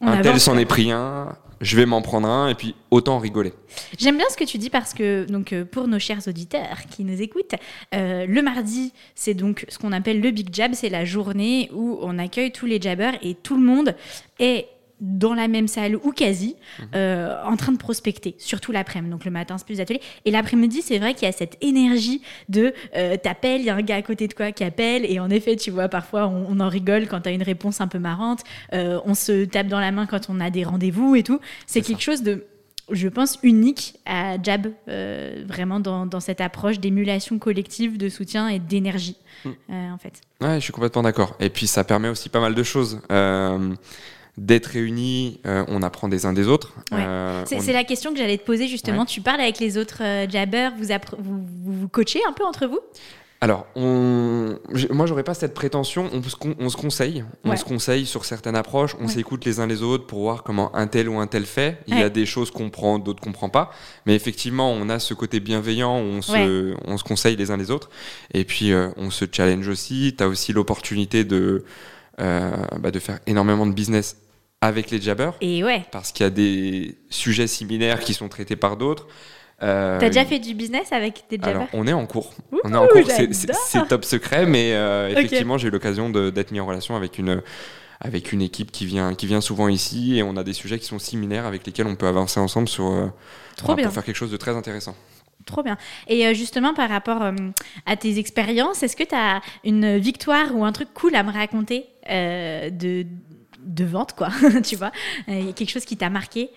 On 0.00 0.08
un 0.08 0.20
tel 0.20 0.40
s'en 0.40 0.58
est 0.58 0.64
pris 0.64 0.90
un, 0.90 1.36
je 1.60 1.76
vais 1.76 1.86
m'en 1.86 2.02
prendre 2.02 2.28
un, 2.28 2.48
et 2.48 2.54
puis 2.54 2.74
autant 2.90 3.18
rigoler. 3.18 3.52
J'aime 3.98 4.16
bien 4.16 4.26
ce 4.30 4.36
que 4.36 4.44
tu 4.44 4.58
dis 4.58 4.70
parce 4.70 4.92
que 4.92 5.24
donc 5.24 5.52
euh, 5.52 5.64
pour 5.64 5.88
nos 5.88 5.98
chers 5.98 6.26
auditeurs 6.28 6.82
qui 6.90 7.04
nous 7.04 7.22
écoutent, 7.22 7.54
euh, 7.94 8.26
le 8.26 8.42
mardi 8.42 8.92
c'est 9.14 9.34
donc 9.34 9.64
ce 9.68 9.78
qu'on 9.78 9.92
appelle 9.92 10.20
le 10.20 10.30
big 10.30 10.52
jab, 10.52 10.74
c'est 10.74 10.90
la 10.90 11.04
journée 11.04 11.70
où 11.72 11.98
on 12.02 12.18
accueille 12.18 12.52
tous 12.52 12.66
les 12.66 12.80
jabbers 12.80 13.14
et 13.22 13.34
tout 13.34 13.56
le 13.56 13.62
monde 13.62 13.96
est 14.38 14.66
dans 15.04 15.34
la 15.34 15.48
même 15.48 15.68
salle 15.68 15.96
ou 15.96 16.12
quasi 16.12 16.56
euh, 16.94 17.36
en 17.44 17.56
train 17.56 17.72
de 17.72 17.76
prospecter, 17.76 18.34
surtout 18.38 18.72
l'après-midi. 18.72 19.10
Donc 19.10 19.24
le 19.26 19.30
matin 19.30 19.58
c'est 19.58 19.66
plus 19.66 19.80
atelier 19.80 20.00
et 20.24 20.30
l'après-midi 20.30 20.80
c'est 20.82 20.98
vrai 20.98 21.12
qu'il 21.14 21.26
y 21.26 21.28
a 21.28 21.32
cette 21.32 21.56
énergie 21.60 22.22
de 22.48 22.72
euh, 22.96 23.16
t'appelles, 23.16 23.60
il 23.60 23.66
y 23.66 23.70
a 23.70 23.74
un 23.74 23.82
gars 23.82 23.96
à 23.96 24.02
côté 24.02 24.26
de 24.28 24.32
toi 24.32 24.50
qui 24.50 24.64
appelle 24.64 25.04
et 25.04 25.20
en 25.20 25.28
effet 25.30 25.56
tu 25.56 25.70
vois 25.70 25.88
parfois 25.88 26.26
on, 26.26 26.46
on 26.48 26.60
en 26.60 26.68
rigole 26.68 27.06
quand 27.06 27.20
t'as 27.20 27.32
une 27.32 27.42
réponse 27.42 27.80
un 27.80 27.86
peu 27.88 27.98
marrante, 27.98 28.40
euh, 28.72 28.98
on 29.04 29.14
se 29.14 29.44
tape 29.44 29.68
dans 29.68 29.80
la 29.80 29.92
main 29.92 30.06
quand 30.06 30.30
on 30.30 30.40
a 30.40 30.48
des 30.50 30.64
rendez-vous 30.64 31.14
et 31.16 31.22
tout. 31.22 31.38
C'est 31.66 31.82
quelque 31.82 32.02
chose 32.02 32.22
de 32.22 32.46
je 32.90 33.08
pense, 33.08 33.38
unique 33.42 33.94
à 34.04 34.36
Jab, 34.42 34.66
euh, 34.88 35.42
vraiment 35.46 35.80
dans, 35.80 36.04
dans 36.04 36.20
cette 36.20 36.42
approche 36.42 36.80
d'émulation 36.80 37.38
collective, 37.38 37.96
de 37.96 38.10
soutien 38.10 38.48
et 38.48 38.58
d'énergie, 38.58 39.16
Mm. 39.44 39.48
euh, 39.70 39.90
en 39.92 39.98
fait. 39.98 40.20
Ouais, 40.40 40.56
je 40.56 40.60
suis 40.64 40.72
complètement 40.72 41.02
d'accord. 41.02 41.34
Et 41.40 41.48
puis 41.50 41.66
ça 41.66 41.82
permet 41.84 42.08
aussi 42.08 42.28
pas 42.28 42.40
mal 42.40 42.54
de 42.54 42.62
choses. 42.62 43.00
Euh, 43.10 43.74
D'être 44.36 44.66
réunis, 44.66 45.40
euh, 45.46 45.64
on 45.68 45.80
apprend 45.82 46.08
des 46.08 46.26
uns 46.26 46.32
des 46.32 46.48
autres. 46.48 46.74
Ouais. 46.90 46.98
Euh, 47.00 47.44
C'est 47.46 47.70
on- 47.70 47.72
la 47.72 47.84
question 47.84 48.12
que 48.12 48.18
j'allais 48.18 48.36
te 48.38 48.44
poser 48.44 48.66
justement. 48.66 49.04
Tu 49.04 49.20
parles 49.20 49.40
avec 49.40 49.60
les 49.60 49.78
autres 49.78 49.98
euh, 50.02 50.26
jabbers, 50.28 50.72
vous, 50.76 51.44
vous, 51.64 51.88
coachez 51.88 52.20
un 52.28 52.32
peu 52.32 52.44
entre 52.44 52.66
vous? 52.66 52.80
Alors, 53.40 53.66
on... 53.76 54.58
moi, 54.90 55.04
j'aurais 55.06 55.22
pas 55.22 55.34
cette 55.34 55.52
prétention. 55.54 56.08
On 56.14 56.22
se, 56.22 56.34
con- 56.34 56.54
on 56.58 56.68
se 56.70 56.76
conseille. 56.76 57.24
On 57.44 57.50
Ouais. 57.50 57.56
se 57.58 57.64
conseille 57.64 58.06
sur 58.06 58.24
certaines 58.24 58.56
approches. 58.56 58.96
On 59.00 59.06
s'écoute 59.06 59.44
les 59.44 59.60
uns 59.60 59.66
les 59.66 59.82
autres 59.82 60.06
pour 60.06 60.20
voir 60.20 60.42
comment 60.42 60.74
un 60.74 60.86
tel 60.86 61.08
ou 61.10 61.18
un 61.20 61.26
tel 61.26 61.44
fait. 61.44 61.78
Il 61.86 61.98
y 61.98 62.02
a 62.02 62.08
des 62.08 62.24
choses 62.26 62.50
qu'on 62.50 62.70
prend, 62.70 62.98
d'autres 62.98 63.20
qu'on 63.22 63.32
prend 63.32 63.50
pas. 63.50 63.70
Mais 64.06 64.14
effectivement, 64.16 64.72
on 64.72 64.88
a 64.88 64.98
ce 64.98 65.12
côté 65.14 65.40
bienveillant 65.40 65.98
où 66.00 66.04
on 66.04 66.22
se, 66.22 66.74
on 66.86 66.96
se 66.96 67.04
conseille 67.04 67.36
les 67.36 67.50
uns 67.50 67.56
les 67.58 67.70
autres. 67.70 67.90
Et 68.32 68.44
puis, 68.44 68.72
euh, 68.72 68.88
on 68.96 69.10
se 69.10 69.26
challenge 69.30 69.68
aussi. 69.68 70.14
Tu 70.16 70.24
as 70.24 70.28
aussi 70.28 70.52
l'opportunité 70.54 71.22
de, 71.24 71.64
bah, 72.18 72.90
de 72.90 72.98
faire 72.98 73.18
énormément 73.26 73.66
de 73.66 73.72
business 73.72 74.16
avec 74.64 74.90
les 74.90 75.00
jabbers. 75.00 75.34
Et 75.40 75.62
ouais, 75.62 75.84
Parce 75.90 76.12
qu'il 76.12 76.24
y 76.24 76.26
a 76.26 76.30
des 76.30 76.96
sujets 77.10 77.46
similaires 77.46 78.00
qui 78.00 78.14
sont 78.14 78.28
traités 78.28 78.56
par 78.56 78.76
d'autres. 78.76 79.06
Euh, 79.62 79.98
t'as 80.00 80.08
déjà 80.08 80.24
fait 80.24 80.40
du 80.40 80.52
business 80.54 80.92
avec 80.92 81.24
des 81.30 81.36
jabbers 81.36 81.56
alors, 81.56 81.68
on 81.72 81.86
est 81.86 81.92
en 81.92 82.06
cours. 82.06 82.34
Ouh, 82.52 82.58
on 82.64 82.72
est 82.72 82.76
en 82.76 82.88
cours. 82.88 83.08
C'est- 83.08 83.88
top 83.88 84.04
secret, 84.04 84.46
mais 84.46 84.72
euh, 84.74 85.08
effectivement, 85.10 85.58
j'ai 85.58 85.68
eu 85.68 85.70
l'occasion 85.70 86.10
d'être 86.10 86.50
mis 86.50 86.60
en 86.60 86.66
relation 86.66 86.96
avec 86.96 87.18
une, 87.18 87.42
avec 88.00 88.32
une 88.32 88.42
équipe 88.42 88.72
qui 88.72 88.84
vient, 88.86 89.14
qui 89.14 89.26
vient 89.26 89.40
souvent 89.40 89.68
ici 89.68 90.18
et 90.18 90.22
on 90.22 90.36
a 90.36 90.44
des 90.44 90.52
sujets 90.54 90.78
qui 90.78 90.86
sont 90.86 90.98
similaires 90.98 91.46
avec 91.46 91.64
lesquels 91.66 91.86
on 91.86 91.94
peut 91.96 92.08
avancer 92.08 92.40
ensemble 92.40 92.68
sur, 92.68 92.86
euh, 92.86 93.06
Trop 93.56 93.66
voilà, 93.66 93.76
bien. 93.76 93.84
pour 93.86 93.94
faire 93.94 94.04
quelque 94.04 94.16
chose 94.16 94.32
de 94.32 94.36
très 94.36 94.56
intéressant. 94.56 94.96
Trop 95.46 95.62
bien. 95.62 95.76
Et 96.08 96.26
euh, 96.26 96.34
justement, 96.34 96.72
par 96.74 96.88
rapport 96.88 97.22
à 97.86 97.96
tes 97.96 98.18
expériences, 98.18 98.82
est-ce 98.82 98.96
que 98.96 99.04
tu 99.04 99.14
as 99.14 99.40
une 99.62 99.98
victoire 99.98 100.54
ou 100.56 100.64
un 100.64 100.72
truc 100.72 100.88
cool 100.94 101.14
à 101.14 101.22
me 101.22 101.30
raconter 101.30 101.84
euh, 102.10 102.70
de, 102.70 103.06
de 103.64 103.84
vente, 103.84 104.14
quoi 104.14 104.28
Tu 104.64 104.76
vois 104.76 104.92
Euh, 105.28 105.38
Il 105.40 105.46
y 105.46 105.50
a 105.50 105.52
quelque 105.52 105.70
chose 105.70 105.84
qui 105.84 105.96
t'a 105.96 106.10
marqué 106.10 106.50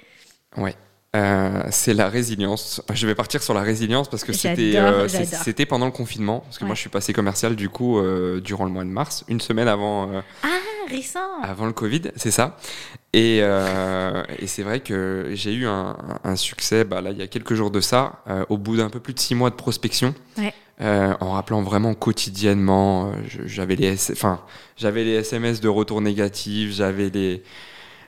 Ouais. 0.56 0.76
Euh, 1.16 1.64
c'est 1.72 1.94
la 1.94 2.10
résilience. 2.10 2.82
Je 2.94 3.08
vais 3.08 3.16
partir 3.16 3.42
sur 3.42 3.54
la 3.54 3.62
résilience 3.62 4.10
parce 4.10 4.24
que 4.24 4.34
c'était 4.34 4.78
euh, 4.78 5.08
c'était 5.08 5.66
pendant 5.66 5.86
le 5.86 5.92
confinement. 5.92 6.42
Parce 6.42 6.60
que 6.60 6.66
moi, 6.66 6.76
je 6.76 6.82
suis 6.82 6.90
passé 6.90 7.14
commercial 7.14 7.56
du 7.56 7.70
coup 7.70 7.98
euh, 7.98 8.40
durant 8.42 8.66
le 8.66 8.72
mois 8.72 8.84
de 8.84 8.90
mars, 8.90 9.24
une 9.28 9.40
semaine 9.40 9.68
avant, 9.68 10.12
Ah, 10.44 10.48
récent 10.90 11.42
Avant 11.42 11.66
le 11.66 11.74
Covid, 11.74 12.02
c'est 12.18 12.32
ça. 12.32 12.58
Et, 13.18 13.40
euh, 13.42 14.22
et 14.38 14.46
c'est 14.46 14.62
vrai 14.62 14.80
que 14.80 15.32
j'ai 15.34 15.52
eu 15.54 15.66
un, 15.66 15.98
un 16.24 16.36
succès, 16.36 16.84
bah, 16.84 17.02
là, 17.02 17.10
il 17.10 17.18
y 17.18 17.24
a 17.24 17.28
quelques 17.28 17.56
jours 17.56 17.72
de 17.72 17.80
ça, 17.82 18.22
euh, 18.30 18.46
au 18.50 18.58
bout 18.58 18.78
d'un 18.78 18.90
peu 18.92 19.00
plus 19.00 19.16
de 19.16 19.20
six 19.20 19.34
mois 19.34 19.50
de 19.50 19.56
prospection, 19.56 20.14
Ouais. 20.38 20.54
euh, 20.82 21.16
en 21.20 21.32
rappelant 21.32 21.64
vraiment 21.64 21.96
quotidiennement, 21.96 23.12
j'avais 23.46 23.76
les, 23.76 23.94
enfin, 24.12 24.42
j'avais 24.76 25.04
les 25.04 25.14
SMS 25.16 25.62
de 25.62 25.68
retour 25.68 26.00
négatif, 26.02 26.72
j'avais 26.76 27.10
les, 27.10 27.42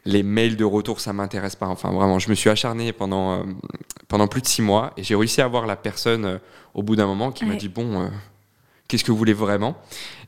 les 0.06 0.22
mails 0.22 0.56
de 0.58 0.64
retour, 0.66 1.00
ça 1.00 1.12
m'intéresse 1.12 1.56
pas. 1.56 1.66
Enfin, 1.68 1.92
vraiment, 1.92 2.20
je 2.20 2.30
me 2.30 2.36
suis 2.36 2.52
acharné 2.52 2.94
pendant, 2.94 3.44
pendant 4.10 4.28
plus 4.28 4.42
de 4.42 4.48
six 4.48 4.62
mois 4.62 4.94
et 4.96 5.04
j'ai 5.04 5.16
réussi 5.16 5.42
à 5.42 5.48
voir 5.48 5.66
la 5.66 5.76
personne 5.76 6.40
au 6.76 6.84
bout 6.84 6.96
d'un 6.96 7.08
moment 7.08 7.32
qui 7.32 7.46
m'a 7.46 7.56
dit 7.56 7.68
bon, 7.70 8.12
qu'est-ce 8.90 9.06
que 9.06 9.12
vous 9.12 9.18
voulez 9.18 9.34
vraiment 9.34 9.78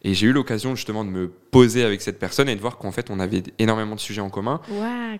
Et 0.04 0.14
j'ai 0.14 0.28
eu 0.28 0.32
l'occasion 0.32 0.76
justement 0.76 1.04
de 1.04 1.10
me 1.10 1.28
poser 1.28 1.84
avec 1.84 2.02
cette 2.02 2.20
personne 2.20 2.48
et 2.48 2.56
de 2.56 2.62
voir 2.62 2.78
qu'en 2.78 2.92
fait 2.92 3.10
on 3.10 3.20
avait 3.20 3.44
énormément 3.60 3.96
de 3.96 4.00
sujets 4.00 4.22
en 4.22 4.30
commun 4.30 4.62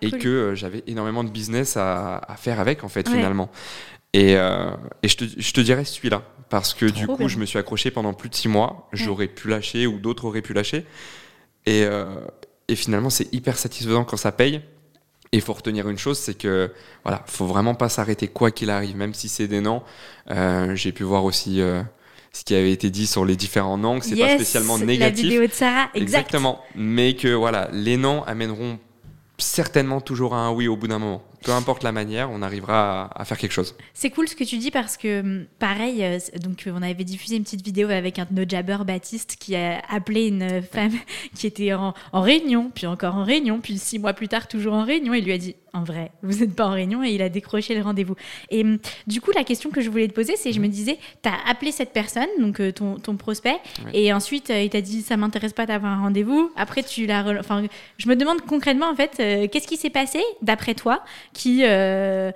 et 0.00 0.10
que 0.12 0.28
euh, 0.28 0.54
j'avais 0.54 0.82
énormément 0.86 1.24
de 1.24 1.28
business 1.28 1.76
à, 1.76 2.22
faire 2.38 2.58
avec 2.58 2.84
en 2.84 2.88
fait 2.88 3.06
finalement. 3.06 3.50
Et, 4.14 4.36
euh, 4.36 4.70
et, 5.02 5.08
je, 5.08 5.16
te, 5.16 5.24
je 5.36 5.52
te 5.52 5.60
dirais 5.60 5.84
celui-là 5.84 6.22
parce 6.48 6.72
que 6.72 6.86
du 6.86 7.06
coup 7.06 7.28
je 7.28 7.38
me 7.38 7.44
suis 7.44 7.58
accroché 7.58 7.90
pendant 7.90 8.14
plus 8.14 8.30
de 8.30 8.34
six 8.34 8.48
mois. 8.48 8.88
J'aurais 8.92 9.28
pu 9.28 9.48
lâcher 9.48 9.86
ou 9.86 9.98
d'autres 9.98 10.24
auraient 10.24 10.42
pu 10.42 10.54
lâcher. 10.54 10.86
Et, 11.66 11.84
euh, 11.84 12.06
et 12.68 12.76
finalement 12.76 13.10
c'est 13.10 13.32
hyper 13.34 13.58
satisfaisant 13.58 14.04
quand 14.04 14.16
ça 14.16 14.32
paye. 14.32 14.62
Et 15.34 15.38
il 15.38 15.40
faut 15.40 15.54
retenir 15.54 15.88
une 15.88 15.96
chose, 15.96 16.18
c'est 16.18 16.36
que 16.36 16.70
voilà, 17.04 17.24
faut 17.26 17.46
vraiment 17.46 17.74
pas 17.74 17.88
s'arrêter 17.88 18.28
quoi 18.28 18.50
qu'il 18.50 18.68
arrive, 18.68 18.96
même 18.96 19.14
si 19.14 19.30
c'est 19.30 19.48
des 19.48 19.62
noms. 19.62 19.82
j'ai 20.74 20.92
pu 20.92 21.04
voir 21.04 21.24
aussi 21.24 21.62
ce 22.34 22.44
qui 22.44 22.54
avait 22.54 22.72
été 22.72 22.90
dit 22.90 23.06
sur 23.06 23.24
les 23.24 23.36
différents 23.36 23.82
angles, 23.84 24.02
c'est 24.02 24.16
pas 24.16 24.34
spécialement 24.34 24.78
négatif. 24.78 25.24
La 25.24 25.30
vidéo 25.30 25.46
de 25.46 25.52
Sarah, 25.52 25.88
Exactement. 25.94 26.60
Mais 26.74 27.14
que 27.14 27.28
voilà, 27.28 27.68
les 27.72 27.96
noms 27.96 28.22
amèneront 28.24 28.78
certainement 29.38 30.00
toujours 30.00 30.34
à 30.34 30.38
un 30.38 30.52
oui 30.52 30.68
au 30.68 30.76
bout 30.76 30.88
d'un 30.88 30.98
moment 30.98 31.22
peu 31.42 31.52
importe 31.52 31.82
la 31.82 31.92
manière, 31.92 32.30
on 32.30 32.42
arrivera 32.42 33.10
à, 33.14 33.24
faire 33.24 33.38
quelque 33.38 33.52
chose. 33.52 33.74
C'est 33.94 34.10
cool 34.10 34.28
ce 34.28 34.36
que 34.36 34.44
tu 34.44 34.58
dis 34.58 34.70
parce 34.70 34.96
que, 34.96 35.20
hum, 35.20 35.46
pareil, 35.58 36.04
euh, 36.04 36.18
donc 36.40 36.64
on 36.66 36.82
avait 36.82 37.04
diffusé 37.04 37.36
une 37.36 37.42
petite 37.42 37.64
vidéo 37.64 37.90
avec 37.90 38.18
un 38.18 38.26
de 38.30 38.40
nos 38.40 38.48
jabbers, 38.48 38.84
Baptiste, 38.84 39.36
qui 39.38 39.56
a 39.56 39.82
appelé 39.88 40.28
une 40.28 40.62
femme 40.62 40.92
qui 41.34 41.46
était 41.46 41.72
en, 41.72 41.94
réunion, 42.12 42.70
puis 42.74 42.86
encore 42.86 43.16
en 43.16 43.24
réunion, 43.24 43.60
puis 43.60 43.78
six 43.78 43.98
mois 43.98 44.12
plus 44.12 44.28
tard, 44.28 44.48
toujours 44.48 44.74
en 44.74 44.84
réunion. 44.84 45.14
Il 45.14 45.24
lui 45.24 45.32
a 45.32 45.38
dit 45.38 45.56
En 45.72 45.84
vrai, 45.84 46.12
vous 46.22 46.38
n'êtes 46.38 46.54
pas 46.54 46.66
en 46.66 46.72
réunion, 46.72 47.02
et 47.02 47.10
il 47.10 47.22
a 47.22 47.28
décroché 47.28 47.74
le 47.74 47.82
rendez-vous. 47.82 48.14
Et 48.50 48.62
hum, 48.62 48.78
du 49.06 49.20
coup, 49.20 49.32
la 49.32 49.44
question 49.44 49.70
que 49.70 49.80
je 49.80 49.90
voulais 49.90 50.08
te 50.08 50.14
poser, 50.14 50.36
c'est 50.36 50.52
je 50.52 50.60
me 50.60 50.66
mhm. 50.66 50.72
disais 50.72 50.98
Tu 51.22 51.28
as 51.28 51.50
appelé 51.50 51.72
cette 51.72 51.92
personne, 51.92 52.28
donc 52.38 52.60
euh, 52.60 52.72
ton, 52.72 52.96
ton, 52.96 53.16
prospect, 53.16 53.58
et 53.92 54.12
ensuite 54.12 54.50
euh, 54.50 54.62
il 54.62 54.70
t'a 54.70 54.80
dit 54.80 55.02
Ça 55.02 55.16
m'intéresse 55.16 55.52
pas 55.52 55.66
d'avoir 55.66 55.92
un 55.92 56.02
rendez-vous. 56.02 56.50
Après, 56.56 56.82
tu 56.82 57.06
l'as. 57.06 57.24
Enfin, 57.38 57.64
je 57.98 58.08
me 58.08 58.16
demande 58.16 58.40
concrètement, 58.42 58.88
en 58.88 58.94
fait, 58.94 59.16
qu'est-ce 59.50 59.66
qui 59.66 59.76
s'est 59.76 59.90
passé, 59.90 60.20
d'après 60.40 60.74
toi 60.74 61.02
qui 61.32 61.64
euh, 61.64 62.30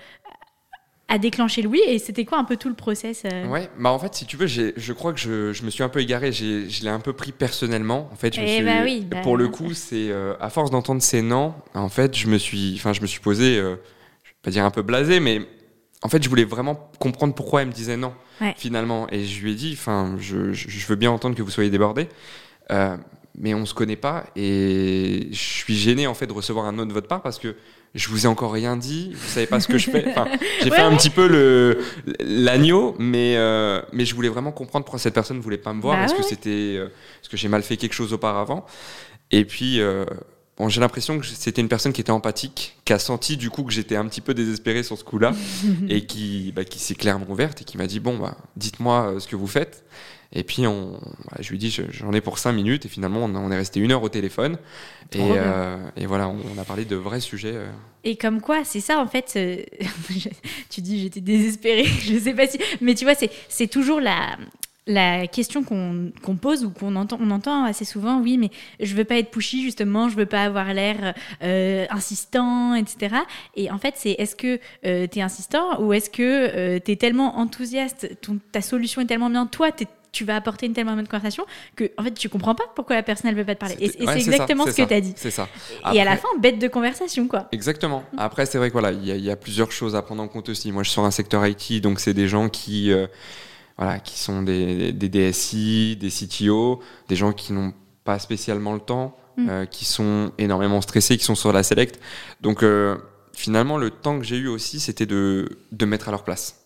a 1.08 1.18
déclenché 1.18 1.62
le 1.62 1.68
oui 1.68 1.80
et 1.86 1.98
c'était 1.98 2.24
quoi 2.24 2.38
un 2.38 2.44
peu 2.44 2.56
tout 2.56 2.68
le 2.68 2.74
process 2.74 3.22
euh? 3.24 3.46
Ouais, 3.46 3.68
bah 3.78 3.90
en 3.90 3.98
fait 3.98 4.14
si 4.14 4.26
tu 4.26 4.36
veux, 4.36 4.46
je 4.46 4.92
crois 4.92 5.12
que 5.12 5.20
je, 5.20 5.52
je, 5.52 5.62
me 5.64 5.70
suis 5.70 5.82
un 5.82 5.88
peu 5.88 6.00
égaré, 6.00 6.32
je 6.32 6.82
l'ai 6.82 6.88
un 6.88 7.00
peu 7.00 7.12
pris 7.12 7.32
personnellement. 7.32 8.08
En 8.12 8.16
fait, 8.16 8.34
je 8.34 8.40
eh 8.40 8.62
bah 8.62 8.82
oui, 8.84 9.06
bah 9.08 9.20
pour 9.22 9.36
le 9.36 9.48
coup, 9.48 9.74
c'est 9.74 10.10
euh, 10.10 10.34
à 10.40 10.50
force 10.50 10.70
d'entendre 10.70 11.02
ces 11.02 11.22
noms, 11.22 11.54
en 11.74 11.88
fait, 11.88 12.16
je 12.16 12.26
me 12.28 12.38
suis, 12.38 12.74
enfin, 12.76 12.92
je 12.92 13.00
me 13.00 13.06
suis 13.06 13.20
posé, 13.20 13.56
je 13.56 13.62
vais 13.62 13.78
pas 14.42 14.50
dire 14.50 14.64
un 14.64 14.70
peu 14.70 14.82
blasé, 14.82 15.20
mais 15.20 15.40
en 16.02 16.08
fait, 16.08 16.22
je 16.22 16.28
voulais 16.28 16.44
vraiment 16.44 16.90
comprendre 16.98 17.34
pourquoi 17.34 17.62
elle 17.62 17.68
me 17.68 17.72
disait 17.72 17.96
non 17.96 18.12
finalement. 18.56 19.06
Et 19.10 19.24
je 19.24 19.42
lui 19.42 19.52
ai 19.52 19.54
dit, 19.54 19.74
enfin, 19.78 20.16
je, 20.18 20.52
je, 20.52 20.86
veux 20.86 20.96
bien 20.96 21.10
entendre 21.10 21.34
que 21.34 21.42
vous 21.42 21.50
soyez 21.50 21.70
débordé 21.70 22.08
mais 23.38 23.54
on 23.54 23.66
se 23.66 23.74
connaît 23.74 23.96
pas 23.96 24.24
et 24.34 25.28
je 25.30 25.36
suis 25.36 25.76
gêné 25.76 26.06
en 26.06 26.14
fait 26.14 26.26
de 26.26 26.32
recevoir 26.32 26.66
un 26.66 26.72
nom 26.72 26.86
de 26.86 26.92
votre 26.92 27.08
part 27.08 27.22
parce 27.22 27.38
que 27.38 27.54
je 27.96 28.08
vous 28.10 28.26
ai 28.26 28.28
encore 28.28 28.52
rien 28.52 28.76
dit, 28.76 29.10
vous 29.14 29.28
savez 29.28 29.46
pas 29.46 29.58
ce 29.58 29.66
que 29.66 29.78
je 29.78 29.90
fais. 29.90 30.14
j'ai 30.62 30.70
fait 30.70 30.82
un 30.82 30.94
petit 30.96 31.10
peu 31.10 31.26
le 31.26 31.78
l'agneau, 32.20 32.94
mais 32.98 33.34
euh, 33.36 33.80
mais 33.92 34.04
je 34.04 34.14
voulais 34.14 34.28
vraiment 34.28 34.52
comprendre 34.52 34.84
pourquoi 34.84 34.98
cette 34.98 35.14
personne 35.14 35.38
ne 35.38 35.42
voulait 35.42 35.56
pas 35.56 35.72
me 35.72 35.80
voir. 35.80 35.96
Bah 35.96 36.04
est-ce 36.04 36.14
que 36.14 36.22
c'était, 36.22 36.76
euh, 36.76 36.86
est-ce 37.22 37.30
que 37.30 37.36
j'ai 37.36 37.48
mal 37.48 37.62
fait 37.62 37.76
quelque 37.76 37.94
chose 37.94 38.12
auparavant? 38.12 38.66
Et 39.30 39.46
puis 39.46 39.80
euh, 39.80 40.04
bon, 40.58 40.68
j'ai 40.68 40.80
l'impression 40.80 41.18
que 41.18 41.26
c'était 41.26 41.62
une 41.62 41.68
personne 41.68 41.94
qui 41.94 42.02
était 42.02 42.10
empathique, 42.10 42.76
qui 42.84 42.92
a 42.92 42.98
senti 42.98 43.38
du 43.38 43.48
coup 43.48 43.64
que 43.64 43.72
j'étais 43.72 43.96
un 43.96 44.06
petit 44.06 44.20
peu 44.20 44.34
désespéré 44.34 44.82
sur 44.82 44.98
ce 44.98 45.04
coup-là 45.04 45.32
et 45.88 46.04
qui 46.04 46.52
bah, 46.54 46.64
qui 46.64 46.78
s'est 46.78 46.94
clairement 46.94 47.26
ouverte 47.30 47.62
et 47.62 47.64
qui 47.64 47.78
m'a 47.78 47.86
dit 47.86 48.00
bon 48.00 48.18
bah 48.18 48.36
dites-moi 48.56 49.14
ce 49.18 49.26
que 49.26 49.36
vous 49.36 49.48
faites. 49.48 49.84
Et 50.32 50.42
puis, 50.42 50.66
on, 50.66 50.92
bah, 51.30 51.38
je 51.40 51.50
lui 51.50 51.58
dis, 51.58 51.70
j'en 51.90 52.12
ai 52.12 52.20
pour 52.20 52.38
5 52.38 52.52
minutes. 52.52 52.86
Et 52.86 52.88
finalement, 52.88 53.24
on, 53.24 53.50
est 53.50 53.56
resté 53.56 53.80
une 53.80 53.92
heure 53.92 54.02
au 54.02 54.08
téléphone. 54.08 54.58
Et, 55.12 55.20
euh, 55.20 55.76
et, 55.96 56.06
voilà, 56.06 56.28
on, 56.28 56.60
a 56.60 56.64
parlé 56.64 56.84
de 56.84 56.96
vrais 56.96 57.20
sujets. 57.20 57.54
Euh. 57.54 57.70
Et 58.04 58.16
comme 58.16 58.40
quoi, 58.40 58.64
c'est 58.64 58.80
ça, 58.80 58.98
en 59.00 59.06
fait. 59.06 59.34
Euh, 59.36 59.62
tu 60.70 60.80
dis, 60.80 61.00
j'étais 61.00 61.20
désespérée. 61.20 61.84
je 62.00 62.18
sais 62.18 62.34
pas 62.34 62.46
si. 62.46 62.58
Mais 62.80 62.94
tu 62.94 63.04
vois, 63.04 63.14
c'est 63.48 63.66
toujours 63.68 64.00
la, 64.00 64.36
la 64.88 65.28
question 65.28 65.62
qu'on 65.62 66.36
pose 66.36 66.64
ou 66.64 66.70
qu'on 66.70 66.96
entend, 66.96 67.18
on 67.20 67.30
entend 67.30 67.64
assez 67.64 67.84
souvent, 67.84 68.20
oui, 68.20 68.36
mais 68.36 68.50
je 68.80 68.94
veux 68.94 69.04
pas 69.04 69.16
être 69.16 69.30
pushy 69.30 69.62
justement, 69.62 70.08
je 70.08 70.16
veux 70.16 70.26
pas 70.26 70.42
avoir 70.42 70.74
l'air 70.74 71.14
insistant, 71.90 72.74
etc. 72.74 73.16
Et 73.54 73.70
en 73.70 73.78
fait, 73.78 73.94
c'est 73.96 74.12
est-ce 74.12 74.36
que 74.36 74.58
tu 74.82 75.18
es 75.18 75.22
insistant 75.22 75.80
ou 75.80 75.92
est-ce 75.92 76.10
que 76.10 76.78
tu 76.78 76.92
es 76.92 76.96
tellement 76.96 77.38
enthousiaste, 77.38 78.16
ta 78.52 78.60
solution 78.60 79.02
est 79.02 79.06
tellement 79.06 79.30
bien, 79.30 79.46
toi, 79.46 79.72
tu 79.72 79.84
es 79.84 79.86
tu 80.16 80.24
vas 80.24 80.36
apporter 80.36 80.64
une 80.64 80.72
telle 80.72 80.86
de 80.86 81.08
conversation 81.08 81.44
que 81.76 81.90
en 81.98 82.02
fait 82.02 82.14
tu 82.14 82.30
comprends 82.30 82.54
pas 82.54 82.64
pourquoi 82.74 82.96
la 82.96 83.02
personne 83.02 83.28
elle 83.28 83.36
veut 83.36 83.44
pas 83.44 83.54
te 83.54 83.60
parler. 83.60 83.76
Et, 83.80 83.90
c'est 83.90 84.18
exactement 84.18 84.64
ce 84.64 84.70
que 84.70 84.82
tu 84.88 84.94
as 84.94 85.00
dit. 85.02 85.12
C'est 85.16 85.30
ça. 85.30 85.46
et 85.92 86.00
à 86.00 86.04
la 86.04 86.16
fin, 86.16 86.28
bête 86.40 86.58
de 86.58 86.68
conversation 86.68 87.28
quoi. 87.28 87.48
Exactement. 87.52 88.02
Après, 88.16 88.46
c'est 88.46 88.56
vrai 88.56 88.68
que 88.68 88.72
voilà, 88.72 88.92
il 88.92 89.04
y, 89.04 89.30
a 89.30 89.36
plusieurs 89.36 89.72
choses 89.72 89.94
à 89.94 90.00
prendre 90.00 90.22
en 90.22 90.28
compte 90.28 90.48
aussi. 90.48 90.72
Moi, 90.72 90.82
je 90.82 90.88
suis 90.88 90.94
sur 90.94 91.04
un 91.04 91.10
secteur 91.10 91.46
IT, 91.46 91.82
donc 91.82 92.00
c'est 92.00 92.14
des 92.14 92.28
gens 92.28 92.48
qui 92.48 92.92
euh, 92.92 93.06
voilà, 93.76 93.98
qui 93.98 94.18
sont 94.18 94.42
des, 94.42 94.92
des, 94.92 95.08
DSI, 95.08 95.96
des 95.96 96.08
CTO, 96.08 96.80
des 97.08 97.16
gens 97.16 97.32
qui 97.32 97.52
n'ont 97.52 97.74
pas 98.04 98.18
spécialement 98.18 98.72
le 98.72 98.80
temps, 98.80 99.16
mm. 99.36 99.48
euh, 99.50 99.66
qui 99.66 99.84
sont 99.84 100.32
énormément 100.38 100.80
stressés, 100.80 101.18
qui 101.18 101.24
sont 101.24 101.34
sur 101.34 101.52
la 101.52 101.62
select. 101.62 102.00
Donc 102.40 102.62
euh, 102.62 102.96
finalement, 103.34 103.76
le 103.76 103.90
temps 103.90 104.18
que 104.18 104.24
j'ai 104.24 104.38
eu 104.38 104.48
aussi, 104.48 104.80
c'était 104.80 105.06
de, 105.06 105.58
de 105.72 105.84
mettre 105.84 106.08
à 106.08 106.10
leur 106.10 106.24
place. 106.24 106.65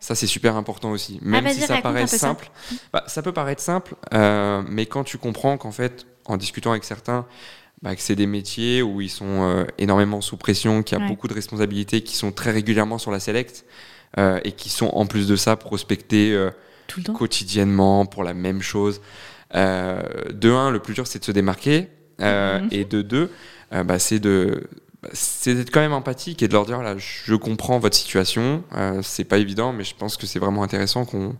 Ça, 0.00 0.14
c'est 0.14 0.26
super 0.26 0.56
important 0.56 0.90
aussi. 0.90 1.20
Ah, 1.22 1.28
Même 1.28 1.48
si 1.48 1.60
ça 1.60 1.80
paraît 1.80 2.06
simple, 2.06 2.50
ça. 2.68 2.76
Bah, 2.92 3.04
ça. 3.06 3.22
peut 3.22 3.32
paraître 3.32 3.62
simple, 3.62 3.94
euh, 4.14 4.62
mais 4.68 4.86
quand 4.86 5.04
tu 5.04 5.18
comprends 5.18 5.56
qu'en 5.58 5.72
fait, 5.72 6.06
en 6.24 6.36
discutant 6.36 6.70
avec 6.70 6.84
certains, 6.84 7.26
bah, 7.82 7.94
que 7.94 8.00
c'est 8.00 8.16
des 8.16 8.26
métiers 8.26 8.82
où 8.82 9.00
ils 9.00 9.10
sont 9.10 9.42
euh, 9.42 9.64
énormément 9.78 10.20
sous 10.20 10.36
pression, 10.36 10.82
qu'il 10.82 10.98
y 10.98 11.02
a 11.02 11.06
beaucoup 11.06 11.28
de 11.28 11.34
responsabilités, 11.34 12.02
qui 12.02 12.16
sont 12.16 12.32
très 12.32 12.50
régulièrement 12.50 12.98
sur 12.98 13.10
la 13.10 13.20
select, 13.20 13.64
euh, 14.18 14.40
et 14.44 14.52
qui 14.52 14.68
sont 14.70 14.88
en 14.88 15.06
plus 15.06 15.26
de 15.26 15.36
ça 15.36 15.56
prospectés 15.56 16.36
quotidiennement 17.14 18.06
pour 18.06 18.24
la 18.24 18.34
même 18.34 18.62
chose. 18.62 19.00
de 19.52 20.50
un, 20.50 20.70
le 20.70 20.78
plus 20.78 20.94
dur, 20.94 21.06
c'est 21.06 21.18
de 21.18 21.24
se 21.24 21.32
démarquer, 21.32 21.88
mhm. 22.18 22.68
et 22.70 22.84
de 22.84 23.02
deux, 23.02 23.30
bah, 23.70 23.98
c'est 23.98 24.20
de 24.20 24.68
c'est 25.12 25.54
d'être 25.54 25.70
quand 25.70 25.80
même 25.80 25.92
empathique 25.92 26.42
et 26.42 26.48
de 26.48 26.52
leur 26.52 26.66
dire 26.66 26.82
là, 26.82 26.96
je 26.98 27.34
comprends 27.34 27.78
votre 27.78 27.96
situation. 27.96 28.64
Euh, 28.74 29.00
c'est 29.02 29.24
pas 29.24 29.38
évident, 29.38 29.72
mais 29.72 29.84
je 29.84 29.94
pense 29.94 30.16
que 30.16 30.26
c'est 30.26 30.38
vraiment 30.38 30.62
intéressant 30.62 31.04
qu'on 31.04 31.36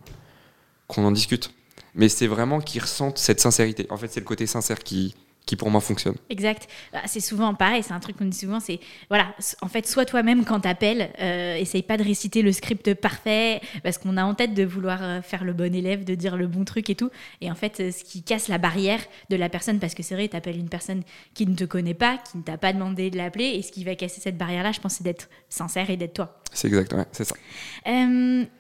qu'on 0.89 1.05
en 1.05 1.11
discute. 1.11 1.51
Mais 1.95 2.09
c'est 2.09 2.27
vraiment 2.27 2.61
qu'ils 2.61 2.83
ressentent 2.83 3.19
cette 3.19 3.41
sincérité. 3.41 3.87
En 3.91 3.97
fait, 3.97 4.09
c'est 4.09 4.21
le 4.21 4.27
côté 4.27 4.47
sincère 4.47 4.79
qui, 4.79 5.15
qui 5.47 5.55
pour 5.55 5.71
moi 5.71 5.81
fonctionne. 5.81 6.17
Exact. 6.29 6.69
Bah, 6.93 7.03
c'est 7.07 7.21
souvent 7.21 7.55
pareil, 7.55 7.85
c'est 7.85 7.93
un 7.93 8.01
truc 8.01 8.17
qu'on 8.17 8.25
dit 8.25 8.37
souvent, 8.37 8.59
c'est 8.59 8.81
voilà, 9.09 9.33
en 9.63 9.69
fait, 9.69 9.87
sois 9.87 10.05
toi-même 10.05 10.45
quand 10.45 10.61
t'appelles, 10.61 11.11
euh, 11.21 11.55
essaye 11.57 11.85
pas 11.85 11.97
de 11.97 12.03
réciter 12.03 12.43
le 12.43 12.51
script 12.51 12.93
parfait, 12.95 13.61
parce 13.85 13.97
qu'on 13.97 14.17
a 14.17 14.25
en 14.25 14.35
tête 14.35 14.55
de 14.55 14.65
vouloir 14.65 14.99
euh, 15.03 15.23
faire 15.23 15.45
le 15.45 15.53
bon 15.53 15.73
élève, 15.73 16.05
de 16.05 16.17
dire 16.17 16.37
le 16.37 16.49
bon 16.49 16.65
truc 16.65 16.91
et 16.91 16.97
tout. 16.97 17.11
Et 17.41 17.51
en 17.51 17.55
fait, 17.55 17.79
euh, 17.79 17.93
ce 17.93 18.03
qui 18.03 18.25
casse 18.25 18.49
la 18.49 18.59
barrière 18.59 19.01
de 19.31 19.37
la 19.37 19.49
personne, 19.49 19.79
parce 19.79 19.95
que 19.95 20.03
c'est 20.03 20.17
vrai, 20.17 20.27
t'appelles 20.27 20.59
une 20.59 20.69
personne 20.69 21.03
qui 21.35 21.47
ne 21.47 21.55
te 21.55 21.65
connaît 21.65 21.95
pas, 21.95 22.19
qui 22.19 22.39
ne 22.39 22.43
t'a 22.43 22.59
pas 22.59 22.73
demandé 22.73 23.11
de 23.11 23.17
l'appeler, 23.17 23.45
et 23.45 23.63
ce 23.63 23.71
qui 23.71 23.85
va 23.85 23.95
casser 23.95 24.21
cette 24.21 24.37
barrière-là, 24.37 24.73
je 24.73 24.81
pense, 24.81 24.95
c'est 24.95 25.05
d'être 25.05 25.29
sincère 25.49 25.89
et 25.91 25.97
d'être 25.97 26.15
toi. 26.15 26.41
C'est 26.53 26.67
exactement, 26.67 27.07
c'est 27.13 27.25
ça. 27.25 27.37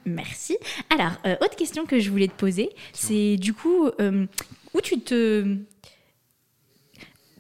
merci. 0.04 0.56
Alors, 0.90 1.12
autre 1.40 1.56
question 1.56 1.84
que 1.84 1.98
je 1.98 2.10
voulais 2.10 2.28
te 2.28 2.34
poser, 2.34 2.70
c'est 2.92 3.36
du 3.36 3.54
coup, 3.54 3.88
où 3.88 4.80
tu 4.82 5.00
te 5.00 5.56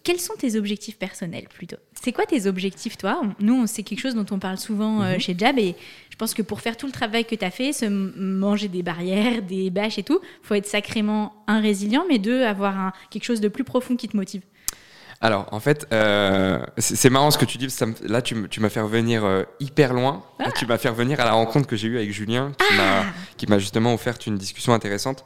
quels 0.06 0.20
sont 0.20 0.34
tes 0.34 0.56
objectifs 0.56 0.98
personnels 0.98 1.48
plutôt? 1.52 1.78
C'est 2.00 2.12
quoi 2.12 2.26
tes 2.26 2.46
objectifs, 2.46 2.96
toi? 2.96 3.22
Nous, 3.40 3.66
c'est 3.66 3.82
quelque 3.82 3.98
chose 3.98 4.14
dont 4.14 4.24
on 4.30 4.38
parle 4.38 4.56
souvent 4.56 5.02
euh, 5.02 5.14
mhm. 5.14 5.20
chez 5.20 5.34
Jab 5.36 5.58
et 5.58 5.74
je 6.10 6.16
pense 6.16 6.32
que 6.32 6.42
pour 6.42 6.60
faire 6.60 6.76
tout 6.76 6.86
le 6.86 6.92
travail 6.92 7.24
que 7.24 7.34
tu 7.34 7.44
as 7.44 7.50
fait, 7.50 7.72
se 7.72 7.86
manger 7.86 8.68
des 8.68 8.84
barrières, 8.84 9.42
des 9.42 9.68
bâches 9.68 9.98
et 9.98 10.04
tout, 10.04 10.20
faut 10.44 10.54
être 10.54 10.68
sacrément 10.68 11.34
un 11.48 11.60
résilient, 11.60 12.04
mais 12.08 12.20
deux, 12.20 12.44
avoir 12.44 12.78
un, 12.78 12.92
quelque 13.10 13.24
chose 13.24 13.40
de 13.40 13.48
plus 13.48 13.64
profond 13.64 13.96
qui 13.96 14.06
te 14.06 14.16
motive. 14.16 14.42
Alors, 15.20 15.48
en 15.50 15.58
fait, 15.58 15.88
euh, 15.92 16.64
c'est 16.78 17.10
marrant 17.10 17.32
ce 17.32 17.38
que 17.38 17.44
tu 17.44 17.58
dis. 17.58 17.68
Ça 17.68 17.86
là, 18.04 18.22
tu, 18.22 18.36
m'as 18.36 18.68
fait 18.68 18.80
revenir 18.80 19.24
euh, 19.24 19.42
hyper 19.58 19.92
loin. 19.92 20.22
Ah. 20.38 20.52
Tu 20.52 20.66
m'as 20.66 20.78
fait 20.78 20.90
revenir 20.90 21.18
à 21.18 21.24
la 21.24 21.32
rencontre 21.32 21.66
que 21.66 21.74
j'ai 21.74 21.88
eue 21.88 21.96
avec 21.96 22.12
Julien, 22.12 22.52
qui 23.36 23.46
m'a 23.48 23.58
justement 23.58 23.92
offert 23.92 24.14
une 24.24 24.38
discussion 24.38 24.72
intéressante 24.72 25.24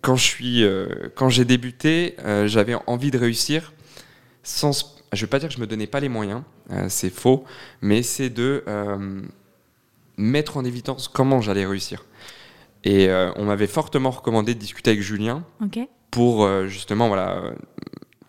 quand 0.00 0.16
je 0.16 0.24
suis, 0.24 0.64
euh, 0.64 0.86
quand 1.14 1.28
j'ai 1.28 1.44
débuté, 1.44 2.16
euh, 2.24 2.46
j'avais 2.46 2.76
envie 2.86 3.10
de 3.10 3.18
réussir 3.18 3.72
sans. 4.42 4.96
Je 5.12 5.20
vais 5.20 5.30
pas 5.30 5.38
dire 5.38 5.48
que 5.48 5.54
je 5.54 5.60
me 5.60 5.66
donnais 5.66 5.86
pas 5.86 6.00
les 6.00 6.08
moyens, 6.08 6.42
euh, 6.72 6.86
c'est 6.88 7.10
faux, 7.10 7.44
mais 7.80 8.02
c'est 8.02 8.30
de 8.30 8.64
mettre 10.18 10.56
en 10.56 10.64
évidence 10.64 11.08
comment 11.08 11.40
j'allais 11.40 11.66
réussir. 11.66 12.04
Et 12.84 13.08
on 13.36 13.44
m'avait 13.44 13.66
fortement 13.66 14.10
recommandé 14.10 14.54
de 14.54 14.60
discuter 14.60 14.90
avec 14.90 15.02
Julien 15.02 15.44
pour 16.10 16.48
justement 16.66 17.08
voilà 17.08 17.52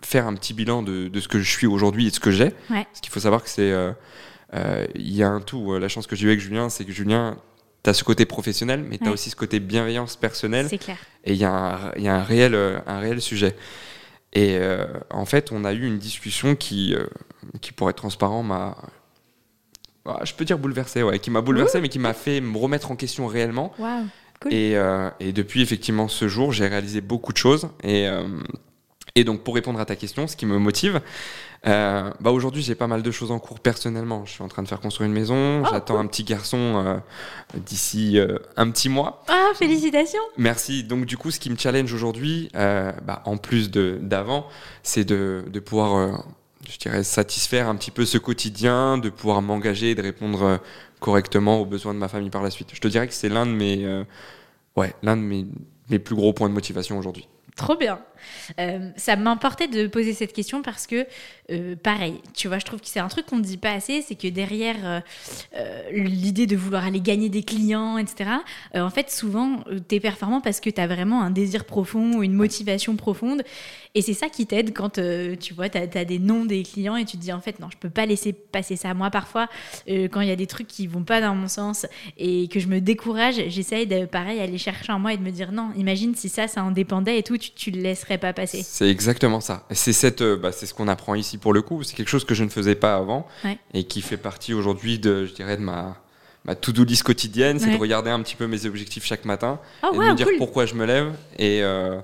faire 0.01 0.27
un 0.27 0.33
petit 0.33 0.53
bilan 0.53 0.83
de, 0.83 1.07
de 1.07 1.19
ce 1.19 1.27
que 1.27 1.39
je 1.39 1.49
suis 1.49 1.67
aujourd'hui 1.67 2.07
et 2.07 2.09
de 2.09 2.15
ce 2.15 2.19
que 2.19 2.31
j'ai. 2.31 2.53
Ouais. 2.69 2.85
Parce 2.85 3.01
qu'il 3.01 3.11
faut 3.11 3.19
savoir 3.19 3.43
que 3.43 3.49
c'est. 3.49 3.73
Il 4.95 5.13
y 5.13 5.23
a 5.23 5.29
un 5.29 5.41
tout. 5.41 5.77
La 5.77 5.87
chance 5.87 6.07
que 6.07 6.15
j'ai 6.15 6.25
eue 6.25 6.29
avec 6.29 6.39
Julien, 6.39 6.69
c'est 6.69 6.85
que 6.85 6.91
Julien, 6.91 7.37
tu 7.87 7.91
as 7.91 7.93
ce 7.93 8.03
côté 8.03 8.25
professionnel, 8.25 8.83
mais 8.89 8.97
tu 8.97 9.05
as 9.05 9.07
Ouais. 9.07 9.13
aussi 9.13 9.29
ce 9.29 9.35
côté 9.37 9.61
bienveillance 9.61 10.17
personnelle. 10.17 10.67
C'est 10.69 10.77
clair. 10.77 10.97
Et 11.23 11.31
il 11.31 11.37
y 11.39 11.45
a, 11.45 11.51
un, 11.53 11.93
y 11.97 12.09
a 12.09 12.15
un, 12.15 12.23
réel, 12.23 12.53
euh, 12.53 12.79
un 12.85 12.99
réel 12.99 13.21
sujet. 13.21 13.55
Et 14.33 14.57
euh, 14.57 14.85
en 15.09 15.23
fait, 15.25 15.53
on 15.53 15.63
a 15.63 15.71
eu 15.71 15.85
une 15.85 15.97
discussion 15.97 16.55
qui, 16.57 16.93
euh, 16.93 17.05
qui 17.61 17.71
pour 17.71 17.89
être 17.89 17.95
transparent, 17.95 18.43
m'a. 18.43 18.75
Ah, 20.05 20.19
je 20.25 20.33
peux 20.33 20.43
dire 20.43 20.57
bouleversé, 20.57 21.01
ouais, 21.01 21.19
qui 21.19 21.31
m'a 21.31 21.39
bouleversé, 21.41 21.79
mais 21.79 21.87
qui 21.89 21.99
m'a 21.99 22.13
fait 22.13 22.41
me 22.41 22.57
remettre 22.57 22.91
en 22.91 22.95
question 22.97 23.25
réellement. 23.27 23.73
Cool. 24.41 24.53
Et, 24.53 24.75
euh, 24.77 25.09
et 25.21 25.31
depuis 25.31 25.61
effectivement 25.61 26.07
ce 26.09 26.27
jour, 26.27 26.51
j'ai 26.51 26.67
réalisé 26.67 26.99
beaucoup 27.01 27.31
de 27.33 27.37
choses. 27.37 27.69
Et, 27.83 28.07
et 29.15 29.23
donc 29.23 29.43
pour 29.43 29.55
répondre 29.55 29.79
à 29.79 29.85
ta 29.85 29.95
question, 29.95 30.27
ce 30.27 30.35
qui 30.35 30.45
me 30.45 30.57
motive, 30.59 31.01
euh, 31.65 32.11
bah 32.19 32.31
aujourd'hui 32.31 32.61
j'ai 32.61 32.75
pas 32.75 32.87
mal 32.87 33.01
de 33.01 33.11
choses 33.11 33.31
en 33.31 33.39
cours 33.39 33.59
personnellement. 33.59 34.25
Je 34.25 34.31
suis 34.31 34.43
en 34.43 34.47
train 34.47 34.63
de 34.63 34.67
faire 34.67 34.79
construire 34.79 35.07
une 35.07 35.13
maison, 35.13 35.63
Oh, 35.63 35.67
j'attends 35.71 35.97
un 35.99 36.05
petit 36.05 36.23
garçon 36.23 36.57
euh, 36.57 36.97
d'ici 37.55 38.19
euh, 38.19 38.37
un 38.55 38.69
petit 38.69 38.89
mois. 38.89 39.23
Ah, 39.27 39.49
félicitations. 39.55 40.21
Merci. 40.37 40.83
Donc 40.83 41.05
du 41.05 41.17
coup, 41.17 41.31
ce 41.31 41.39
qui 41.39 41.49
me 41.49 41.57
challenge 41.57 41.91
aujourd'hui, 41.93 42.49
bah, 42.53 43.21
en 43.25 43.37
plus 43.37 43.71
de 43.71 43.97
d'avant, 44.01 44.47
c'est 44.83 45.05
de, 45.05 45.45
de 45.47 45.59
pouvoir, 45.59 46.23
je 46.69 46.77
dirais, 46.77 47.03
satisfaire 47.03 47.67
un 47.69 47.75
petit 47.75 47.91
peu 47.91 48.05
ce 48.05 48.17
quotidien, 48.17 48.97
de 48.97 49.09
pouvoir 49.09 49.41
m'engager 49.41 49.91
et 49.91 49.95
de 49.95 50.01
répondre 50.01 50.59
correctement 50.99 51.59
aux 51.59 51.65
besoins 51.65 51.93
de 51.93 51.99
ma 51.99 52.07
famille 52.07 52.29
par 52.29 52.43
la 52.43 52.51
suite. 52.51 52.69
Je 52.73 52.79
te 52.81 52.87
dirais 52.87 53.07
que 53.07 53.13
c'est 53.13 53.29
l'un 53.29 53.45
de 53.45 53.51
mes, 53.51 54.03
ouais, 54.75 54.93
l'un 55.03 55.17
de 55.17 55.21
mes, 55.21 55.45
mes 55.89 55.99
plus 55.99 56.15
gros 56.15 56.33
points 56.33 56.49
de 56.49 56.53
motivation 56.53 56.97
aujourd'hui. 56.97 57.27
Trop 57.57 57.75
bien. 57.75 57.99
Euh, 58.59 58.91
ça 58.97 59.15
m'importait 59.15 59.67
de 59.67 59.87
poser 59.87 60.13
cette 60.13 60.31
question 60.31 60.61
parce 60.61 60.85
que, 60.85 61.07
euh, 61.51 61.75
pareil, 61.75 62.21
tu 62.35 62.47
vois, 62.47 62.59
je 62.59 62.65
trouve 62.65 62.79
que 62.79 62.87
c'est 62.87 62.99
un 62.99 63.07
truc 63.07 63.25
qu'on 63.25 63.37
ne 63.37 63.43
dit 63.43 63.57
pas 63.57 63.71
assez, 63.71 64.03
c'est 64.03 64.13
que 64.13 64.27
derrière 64.27 64.75
euh, 65.55 65.81
l'idée 65.91 66.45
de 66.45 66.55
vouloir 66.55 66.85
aller 66.85 67.01
gagner 67.01 67.29
des 67.29 67.41
clients, 67.41 67.97
etc., 67.97 68.29
en 68.75 68.89
fait, 68.91 69.09
souvent, 69.09 69.63
tu 69.89 69.95
es 69.95 69.99
performant 69.99 70.39
parce 70.39 70.59
que 70.59 70.69
tu 70.69 70.79
as 70.79 70.87
vraiment 70.87 71.23
un 71.23 71.31
désir 71.31 71.65
profond 71.65 72.21
une 72.21 72.33
motivation 72.33 72.95
profonde. 72.95 73.41
Et 73.97 74.03
c'est 74.03 74.13
ça 74.13 74.29
qui 74.29 74.45
t'aide 74.45 74.75
quand, 74.75 74.99
euh, 74.99 75.35
tu 75.35 75.55
vois, 75.55 75.69
tu 75.69 75.77
as, 75.79 75.87
des 76.05 76.19
noms 76.19 76.45
des 76.45 76.61
clients 76.61 76.95
et 76.97 77.03
tu 77.03 77.17
te 77.17 77.21
dis, 77.23 77.33
en 77.33 77.41
fait, 77.41 77.59
non, 77.59 77.67
je 77.71 77.77
peux 77.77 77.89
pas 77.89 78.05
laisser 78.05 78.31
passer 78.31 78.75
ça. 78.75 78.93
Moi, 78.93 79.09
parfois, 79.09 79.47
euh, 79.89 80.07
quand 80.07 80.21
il 80.21 80.27
y 80.27 80.31
a 80.31 80.35
des 80.35 80.45
trucs 80.45 80.67
qui 80.67 80.85
vont 80.85 81.01
pas 81.01 81.19
dans 81.19 81.33
mon 81.33 81.47
sens 81.47 81.87
et 82.19 82.47
que 82.47 82.59
je 82.59 82.67
me 82.67 82.79
décourage, 82.79 83.41
j'essaye 83.47 83.87
de, 83.87 84.05
pareil, 84.05 84.39
aller 84.39 84.59
chercher 84.59 84.91
en 84.91 84.99
moi 84.99 85.13
et 85.13 85.17
de 85.17 85.23
me 85.23 85.31
dire, 85.31 85.51
non, 85.51 85.71
imagine 85.75 86.13
si 86.13 86.29
ça, 86.29 86.47
ça 86.47 86.63
en 86.63 86.69
dépendait 86.69 87.17
et 87.17 87.23
tout, 87.23 87.39
tu, 87.39 87.49
tu 87.51 87.71
le 87.71 87.81
laisserais 87.81 88.19
pas 88.19 88.33
passer. 88.33 88.61
C'est 88.63 88.87
exactement 88.87 89.39
ça. 89.41 89.65
C'est 89.71 89.93
cette, 89.93 90.21
euh, 90.21 90.37
bah, 90.37 90.51
c'est 90.51 90.67
ce 90.67 90.75
qu'on 90.75 90.87
apprend 90.89 91.15
ici 91.15 91.39
pour 91.39 91.51
le 91.51 91.63
coup. 91.63 91.81
C'est 91.81 91.95
quelque 91.95 92.09
chose 92.09 92.23
que 92.23 92.35
je 92.35 92.43
ne 92.43 92.49
faisais 92.49 92.75
pas 92.75 92.95
avant 92.97 93.25
Ouais. 93.43 93.57
et 93.73 93.85
qui 93.85 94.01
fait 94.01 94.17
partie 94.17 94.53
aujourd'hui 94.53 94.99
de, 94.99 95.25
je 95.25 95.33
dirais, 95.33 95.57
de 95.57 95.63
ma, 95.63 95.97
ma 96.45 96.53
to-do 96.53 96.83
list 96.83 97.01
quotidienne. 97.01 97.57
C'est 97.57 97.65
Ouais. 97.69 97.73
de 97.73 97.79
regarder 97.81 98.11
un 98.11 98.21
petit 98.21 98.35
peu 98.35 98.45
mes 98.45 98.67
objectifs 98.67 99.05
chaque 99.05 99.25
matin 99.25 99.59
Oh, 99.81 99.89
et 99.93 99.97
de 99.97 100.03
me 100.11 100.13
dire 100.15 100.27
cool. 100.27 100.37
pourquoi 100.37 100.67
je 100.67 100.75
me 100.75 100.85
lève 100.85 101.15
et 101.39 101.63
euh, 101.63 101.97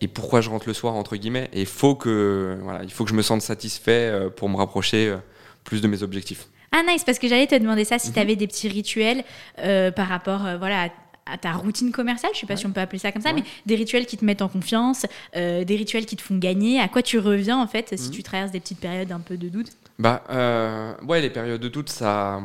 et 0.00 0.08
pourquoi 0.08 0.40
je 0.40 0.50
rentre 0.50 0.68
le 0.68 0.74
soir 0.74 0.94
entre 0.94 1.16
guillemets. 1.16 1.48
Et 1.52 1.64
faut 1.64 1.94
que, 1.94 2.58
voilà, 2.62 2.82
il 2.84 2.90
faut 2.92 3.04
que 3.04 3.10
je 3.10 3.14
me 3.16 3.22
sente 3.22 3.42
satisfait 3.42 4.10
euh, 4.12 4.30
pour 4.30 4.48
me 4.48 4.56
rapprocher 4.56 5.08
euh, 5.08 5.16
plus 5.64 5.80
de 5.80 5.88
mes 5.88 6.02
objectifs. 6.02 6.46
Ah, 6.72 6.82
nice, 6.86 7.02
parce 7.04 7.18
que 7.18 7.28
j'allais 7.28 7.46
te 7.46 7.54
demander 7.54 7.84
ça, 7.84 7.96
Mhm. 7.96 8.00
si 8.00 8.12
tu 8.12 8.18
avais 8.18 8.36
des 8.36 8.46
petits 8.46 8.68
rituels 8.68 9.24
euh, 9.58 9.90
par 9.90 10.06
rapport 10.08 10.44
euh, 10.46 10.56
voilà, 10.58 10.84
à 10.84 10.88
à 11.30 11.36
ta 11.36 11.52
routine 11.52 11.92
commerciale, 11.92 12.30
je 12.34 12.38
sais 12.40 12.46
pas 12.46 12.56
si 12.56 12.64
on 12.64 12.70
peut 12.72 12.80
appeler 12.80 12.98
ça 12.98 13.12
comme 13.12 13.20
ça, 13.20 13.34
Ouais. 13.34 13.42
mais 13.42 13.44
des 13.66 13.74
rituels 13.74 14.06
qui 14.06 14.16
te 14.16 14.24
mettent 14.24 14.40
en 14.40 14.48
confiance, 14.48 15.04
euh, 15.36 15.62
des 15.62 15.76
rituels 15.76 16.06
qui 16.06 16.16
te 16.16 16.22
font 16.22 16.38
gagner, 16.38 16.80
à 16.80 16.88
quoi 16.88 17.02
tu 17.02 17.18
reviens 17.18 17.58
en 17.60 17.66
fait 17.66 17.92
si 17.98 18.08
Mhm. 18.08 18.14
tu 18.14 18.22
traverses 18.22 18.50
des 18.50 18.60
petites 18.60 18.80
périodes 18.80 19.12
un 19.12 19.20
peu 19.20 19.36
de 19.36 19.50
doute? 19.50 19.66
Bah 19.98 20.22
ouais, 21.06 21.20
les 21.20 21.28
périodes 21.28 21.60
de 21.60 21.68
doute, 21.68 21.90
ça, 21.90 22.40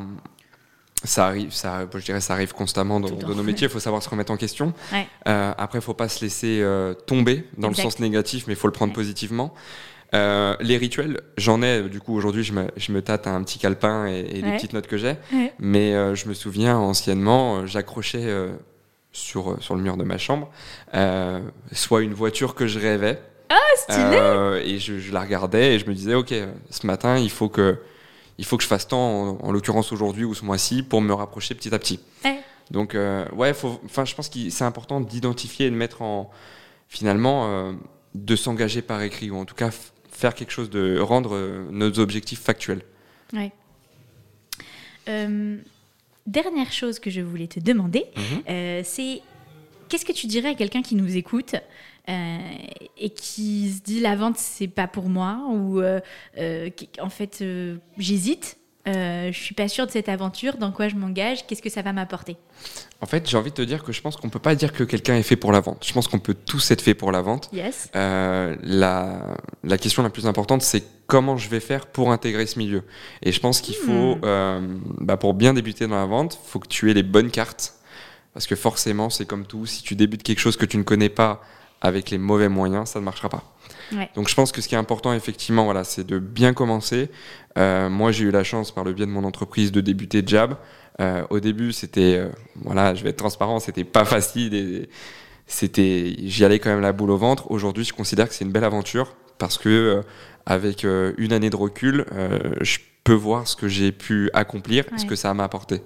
ça 1.04 1.28
arrive, 1.28 1.52
ça, 1.54 1.86
je 1.94 2.06
dirais, 2.06 2.22
ça 2.22 2.34
arrive 2.34 2.54
constamment 2.54 3.00
dans, 3.00 3.10
nos 3.10 3.44
métiers. 3.44 3.68
Il 3.68 3.72
faut 3.72 3.80
savoir 3.80 4.02
se 4.02 4.10
remettre 4.10 4.32
en 4.32 4.38
question. 4.38 4.74
Ouais. 4.92 5.08
Euh, 5.28 5.54
après, 5.58 5.80
il 5.80 5.82
faut 5.82 5.94
pas 5.94 6.10
se 6.10 6.24
laisser 6.24 6.60
euh, 6.62 6.94
tomber 6.94 7.46
dans 7.58 7.70
Exact. 7.70 7.84
le 7.84 7.90
sens 7.92 8.00
négatif, 8.00 8.46
mais 8.48 8.54
il 8.54 8.56
faut 8.60 8.68
le 8.68 8.74
prendre 8.74 8.92
Ouais. 8.92 8.96
positivement. 8.96 9.54
Euh, 10.14 10.56
les 10.60 10.78
rituels, 10.78 11.22
j'en 11.38 11.62
ai. 11.62 11.82
Du 11.90 12.00
coup, 12.00 12.16
aujourd'hui, 12.16 12.44
je 12.44 12.54
me, 12.54 12.68
je 12.78 12.92
me 12.92 13.02
tâte 13.02 13.28
un 13.28 13.42
petit 13.44 13.60
calepin 13.60 14.06
et, 14.08 14.20
et 14.20 14.42
les 14.42 14.52
petites 14.52 14.74
notes 14.74 14.88
que 14.88 14.98
j'ai. 14.98 15.16
Mais 15.60 15.92
je 16.16 16.28
me 16.28 16.34
souviens, 16.34 16.78
anciennement, 16.78 17.66
j'accrochais 17.66 18.32
sur, 19.12 19.58
sur 19.62 19.76
le 19.76 19.82
mur 19.82 19.98
de 19.98 20.04
ma 20.04 20.18
chambre 20.18 20.50
soit 21.72 22.02
une 22.04 22.14
voiture 22.14 22.54
que 22.56 22.68
je 22.68 22.80
rêvais. 22.80 23.20
stylé 23.76 24.18
Euh, 24.18 24.62
et 24.64 24.80
je, 24.80 25.00
je 25.00 25.12
la 25.12 25.22
regardais 25.22 25.76
et 25.76 25.80
je 25.80 25.88
me 25.88 25.94
disais, 25.94 26.14
ok, 26.14 26.34
ce 26.70 26.88
matin, 26.88 27.18
il 27.18 27.30
faut 27.30 27.50
que, 27.50 27.78
il 28.38 28.46
faut 28.46 28.58
que 28.58 28.64
je 28.64 28.68
fasse 28.68 28.88
tant, 28.88 29.00
en, 29.00 29.38
en 29.42 29.52
l'occurrence 29.52 29.92
aujourd'hui 29.92 30.24
ou 30.26 30.34
ce 30.34 30.44
mois-ci, 30.46 30.84
pour 30.84 31.02
me 31.02 31.14
rapprocher 31.14 31.56
petit 31.56 31.74
à 31.74 31.80
petit. 31.80 32.00
Ouais. 32.26 32.40
Donc, 32.72 32.96
euh, 32.96 33.26
ouais, 33.36 33.54
faut, 33.54 33.80
je 33.88 34.16
pense 34.16 34.30
que 34.30 34.50
c'est 34.50 34.64
important 34.64 35.02
d'identifier 35.02 35.68
et 35.68 35.70
de 35.70 35.76
mettre 35.76 36.02
en, 36.02 36.32
finalement, 36.88 37.48
euh, 37.48 37.74
de 38.16 38.36
s'engager 38.36 38.82
par 38.82 39.02
écrit 39.02 39.30
ou 39.32 39.38
en 39.38 39.46
tout 39.46 39.56
cas 39.56 39.70
faire 40.12 40.34
quelque 40.34 40.52
chose 40.52 40.70
de 40.70 41.00
rendre 41.00 41.36
euh, 41.36 41.68
nos 41.72 42.00
objectifs 42.00 42.40
factuels. 42.42 42.82
Ouais. 43.34 43.52
Dernière 46.26 46.72
chose 46.72 47.00
que 47.00 47.10
je 47.10 47.20
voulais 47.20 47.48
te 47.48 47.60
demander, 47.60 48.06
Mhm. 48.16 48.84
c'est 48.86 49.22
qu'est-ce 49.94 50.06
que 50.06 50.12
tu 50.12 50.26
dirais 50.26 50.50
à 50.50 50.54
quelqu'un 50.56 50.82
qui 50.82 50.96
nous 50.96 51.16
écoute 51.16 51.54
euh, 52.10 52.38
et 52.98 53.12
qui 53.12 53.72
se 53.72 53.84
dit 53.84 54.00
la 54.00 54.16
vente 54.16 54.38
c'est 54.38 54.68
pas 54.68 54.88
pour 54.88 55.08
moi 55.08 55.40
ou 55.52 55.82
euh, 55.82 56.00
euh, 56.40 56.72
en 57.00 57.10
fait 57.10 57.44
j'hésite, 58.00 58.58
je 58.88 59.32
suis 59.32 59.54
pas 59.54 59.68
sûre 59.68 59.86
de 59.86 59.92
cette 59.92 60.10
aventure, 60.10 60.58
dans 60.58 60.72
quoi 60.72 60.88
je 60.88 60.96
m'engage, 60.96 61.46
qu'est-ce 61.46 61.62
que 61.62 61.70
ça 61.70 61.84
va 61.84 61.94
m'apporter? 61.94 62.38
En 63.02 63.06
fait, 63.06 63.30
j'ai 63.30 63.38
envie 63.38 63.52
de 63.52 63.56
te 63.56 63.62
dire 63.62 63.84
que 63.84 63.92
je 63.94 64.02
pense 64.02 64.16
qu'on 64.18 64.30
peut 64.30 64.40
pas 64.40 64.56
dire 64.56 64.74
que 64.74 64.84
quelqu'un 64.84 65.16
est 65.16 65.24
fait 65.24 65.36
pour 65.36 65.52
la 65.52 65.60
vente. 65.60 65.86
Je 65.86 65.94
pense 65.94 66.08
qu'on 66.08 66.20
peut 66.20 66.34
tous 66.34 66.72
être 66.72 66.82
fait 66.82 66.96
pour 66.96 67.12
la 67.12 67.22
vente. 67.22 67.50
Yes. 67.54 67.90
La, 67.94 69.36
la 69.64 69.78
question 69.78 70.02
la 70.04 70.10
plus 70.10 70.26
importante, 70.26 70.64
c'est 70.64 70.84
comment 71.06 71.38
je 71.38 71.50
vais 71.50 71.60
faire 71.60 71.86
pour 71.86 72.12
intégrer 72.12 72.46
ce 72.48 72.58
milieu? 72.58 72.84
Et 73.22 73.32
je 73.32 73.40
pense 73.40 73.62
qu'il 73.62 73.76
faut, 73.76 74.16
Hmm. 74.16 74.22
euh, 74.26 74.62
bah, 75.00 75.18
pour 75.18 75.34
bien 75.34 75.54
débuter 75.54 75.88
dans 75.88 75.96
la 75.96 76.06
vente, 76.06 76.40
faut 76.46 76.60
que 76.60 76.68
tu 76.68 76.90
aies 76.90 76.94
les 76.94 77.04
bonnes 77.04 77.30
cartes. 77.32 77.76
Parce 78.34 78.48
que 78.48 78.56
forcément, 78.56 79.10
c'est 79.10 79.26
comme 79.26 79.46
tout, 79.46 79.66
si 79.66 79.84
tu 79.84 79.96
débutes 79.96 80.24
quelque 80.24 80.40
chose 80.40 80.58
que 80.58 80.66
tu 80.66 80.78
ne 80.78 80.84
connais 80.84 81.10
pas 81.10 81.42
avec 81.82 82.10
les 82.10 82.18
mauvais 82.18 82.50
moyens, 82.50 82.90
ça 82.90 83.00
ne 83.00 83.06
marchera 83.06 83.30
pas. 83.30 83.44
Ouais. 83.92 84.10
Donc 84.16 84.30
je 84.30 84.36
pense 84.36 84.52
que 84.52 84.62
ce 84.62 84.68
qui 84.68 84.76
est 84.76 84.78
important, 84.78 85.14
effectivement, 85.14 85.66
voilà, 85.66 85.84
c'est 85.84 86.06
de 86.06 86.18
bien 86.18 86.54
commencer. 86.54 87.10
Euh, 87.58 87.90
moi, 87.90 88.12
j'ai 88.12 88.24
eu 88.24 88.32
la 88.32 88.44
chance, 88.44 88.72
par 88.72 88.84
le 88.84 88.94
biais 88.94 89.06
de 89.06 89.12
mon 89.12 89.24
entreprise, 89.24 89.72
de 89.72 89.82
débuter 89.82 90.24
Jab. 90.26 90.56
Euh, 91.02 91.24
au 91.30 91.40
début, 91.40 91.74
c'était, 91.74 92.16
euh, 92.18 92.30
voilà, 92.56 92.96
je 92.96 93.04
vais 93.04 93.10
être 93.10 93.18
transparent, 93.18 93.60
c'était 93.60 93.84
pas 93.84 94.06
facile. 94.06 94.54
Et 94.54 94.90
c'était, 95.46 96.16
j'y 96.24 96.46
allais 96.46 96.60
quand 96.60 96.70
même 96.70 96.82
la 96.82 96.94
boule 96.94 97.12
au 97.12 97.18
ventre. 97.18 97.52
Aujourd'hui, 97.52 97.84
je 97.84 97.94
considère 97.94 98.28
que 98.30 98.34
c'est 98.34 98.46
une 98.46 98.52
belle 98.52 98.64
aventure 98.64 99.16
parce 99.38 99.58
que 99.58 100.02
avec 100.46 100.84
une 100.84 101.34
année 101.34 101.50
de 101.50 101.56
recul, 101.56 102.06
je 102.62 102.78
peux 103.04 103.14
voir 103.14 103.48
ce 103.48 103.56
que 103.56 103.68
j'ai 103.68 103.92
pu 103.92 104.30
accomplir, 104.34 104.86
et 104.94 104.98
ce 104.98 105.06
que 105.06 105.16
ça 105.16 105.34
m'a 105.34 105.44
apporté. 105.44 105.82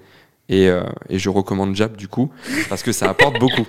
Et, 0.49 0.69
euh, 0.69 0.83
et 1.09 1.19
je 1.19 1.29
recommande 1.29 1.75
Jab 1.75 1.97
du 1.97 2.07
coup 2.07 2.31
parce 2.69 2.81
que 2.83 2.91
ça 2.93 3.09
apporte 3.09 3.37
beaucoup. 3.39 3.67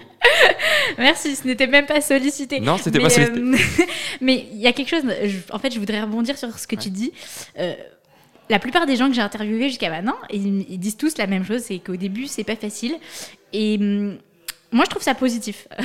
Merci, 0.97 1.37
ce 1.37 1.47
n'était 1.47 1.67
même 1.67 1.87
pas 1.87 2.01
sollicité. 2.01 2.61
Non, 2.61 2.79
c'était 2.79 3.01
pas 3.01 3.11
sollicité. 3.11 3.41
euh, 3.41 3.85
mais 4.21 4.47
il 4.53 4.59
y 4.59 4.67
a 4.67 4.73
quelque 4.73 4.88
chose, 4.88 5.03
je- 5.25 5.53
en 5.53 5.59
fait, 5.59 5.73
je 5.73 5.79
voudrais 5.79 6.01
rebondir 6.01 6.37
sur 6.38 6.57
ce 6.59 6.67
que 6.67 6.77
tu 6.77 6.91
dis. 6.91 7.12
Euh, 7.59 7.75
la 8.51 8.59
plupart 8.59 8.87
des 8.87 8.97
gens 8.97 9.09
que 9.09 9.14
j'ai 9.14 9.21
interviewés 9.21 9.69
jusqu'à 9.69 9.91
maintenant, 9.91 10.17
ils, 10.31 10.64
ils 10.71 10.79
disent 10.79 10.97
tous 10.97 11.19
la 11.19 11.27
même 11.27 11.45
chose, 11.45 11.61
c'est 11.62 11.79
qu'au 11.81 11.97
début, 11.97 12.27
c'est 12.27 12.45
pas 12.45 12.57
facile. 12.57 12.95
Et 13.53 13.77
hum, 13.81 14.19
moi, 14.70 14.85
je 14.85 14.90
trouve 14.90 15.02
ça 15.02 15.14
positif. 15.14 15.68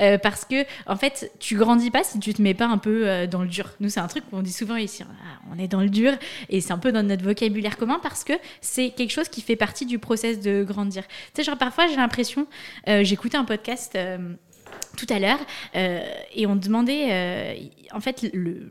Euh, 0.00 0.16
parce 0.16 0.44
que, 0.46 0.64
en 0.86 0.96
fait, 0.96 1.30
tu 1.40 1.56
grandis 1.56 1.90
pas 1.90 2.04
si 2.04 2.18
tu 2.18 2.32
te 2.32 2.40
mets 2.40 2.54
pas 2.54 2.66
un 2.66 2.78
peu 2.78 3.06
euh, 3.06 3.26
dans 3.26 3.42
le 3.42 3.48
dur. 3.48 3.70
Nous, 3.80 3.90
c'est 3.90 4.00
un 4.00 4.06
truc 4.06 4.24
qu'on 4.30 4.40
dit 4.40 4.52
souvent 4.52 4.76
ici. 4.76 5.02
Ah, 5.02 5.40
on 5.52 5.58
est 5.58 5.68
dans 5.68 5.80
le 5.80 5.90
dur. 5.90 6.12
Et 6.48 6.60
c'est 6.60 6.72
un 6.72 6.78
peu 6.78 6.90
dans 6.90 7.02
notre 7.02 7.22
vocabulaire 7.22 7.76
commun 7.76 8.00
parce 8.02 8.24
que 8.24 8.32
c'est 8.62 8.90
quelque 8.90 9.10
chose 9.10 9.28
qui 9.28 9.42
fait 9.42 9.56
partie 9.56 9.84
du 9.84 9.98
process 9.98 10.40
de 10.40 10.64
grandir. 10.64 11.06
Tu 11.06 11.14
sais, 11.36 11.42
genre, 11.42 11.58
parfois, 11.58 11.86
j'ai 11.88 11.96
l'impression, 11.96 12.46
euh, 12.88 13.04
j'écoutais 13.04 13.36
un 13.36 13.44
podcast. 13.44 13.98
Tout 15.06 15.12
à 15.14 15.18
l'heure 15.18 15.38
euh, 15.76 16.00
et 16.34 16.46
on 16.46 16.56
demandait 16.56 17.08
euh, 17.10 17.54
en 17.92 18.00
fait 18.00 18.28
le, 18.34 18.70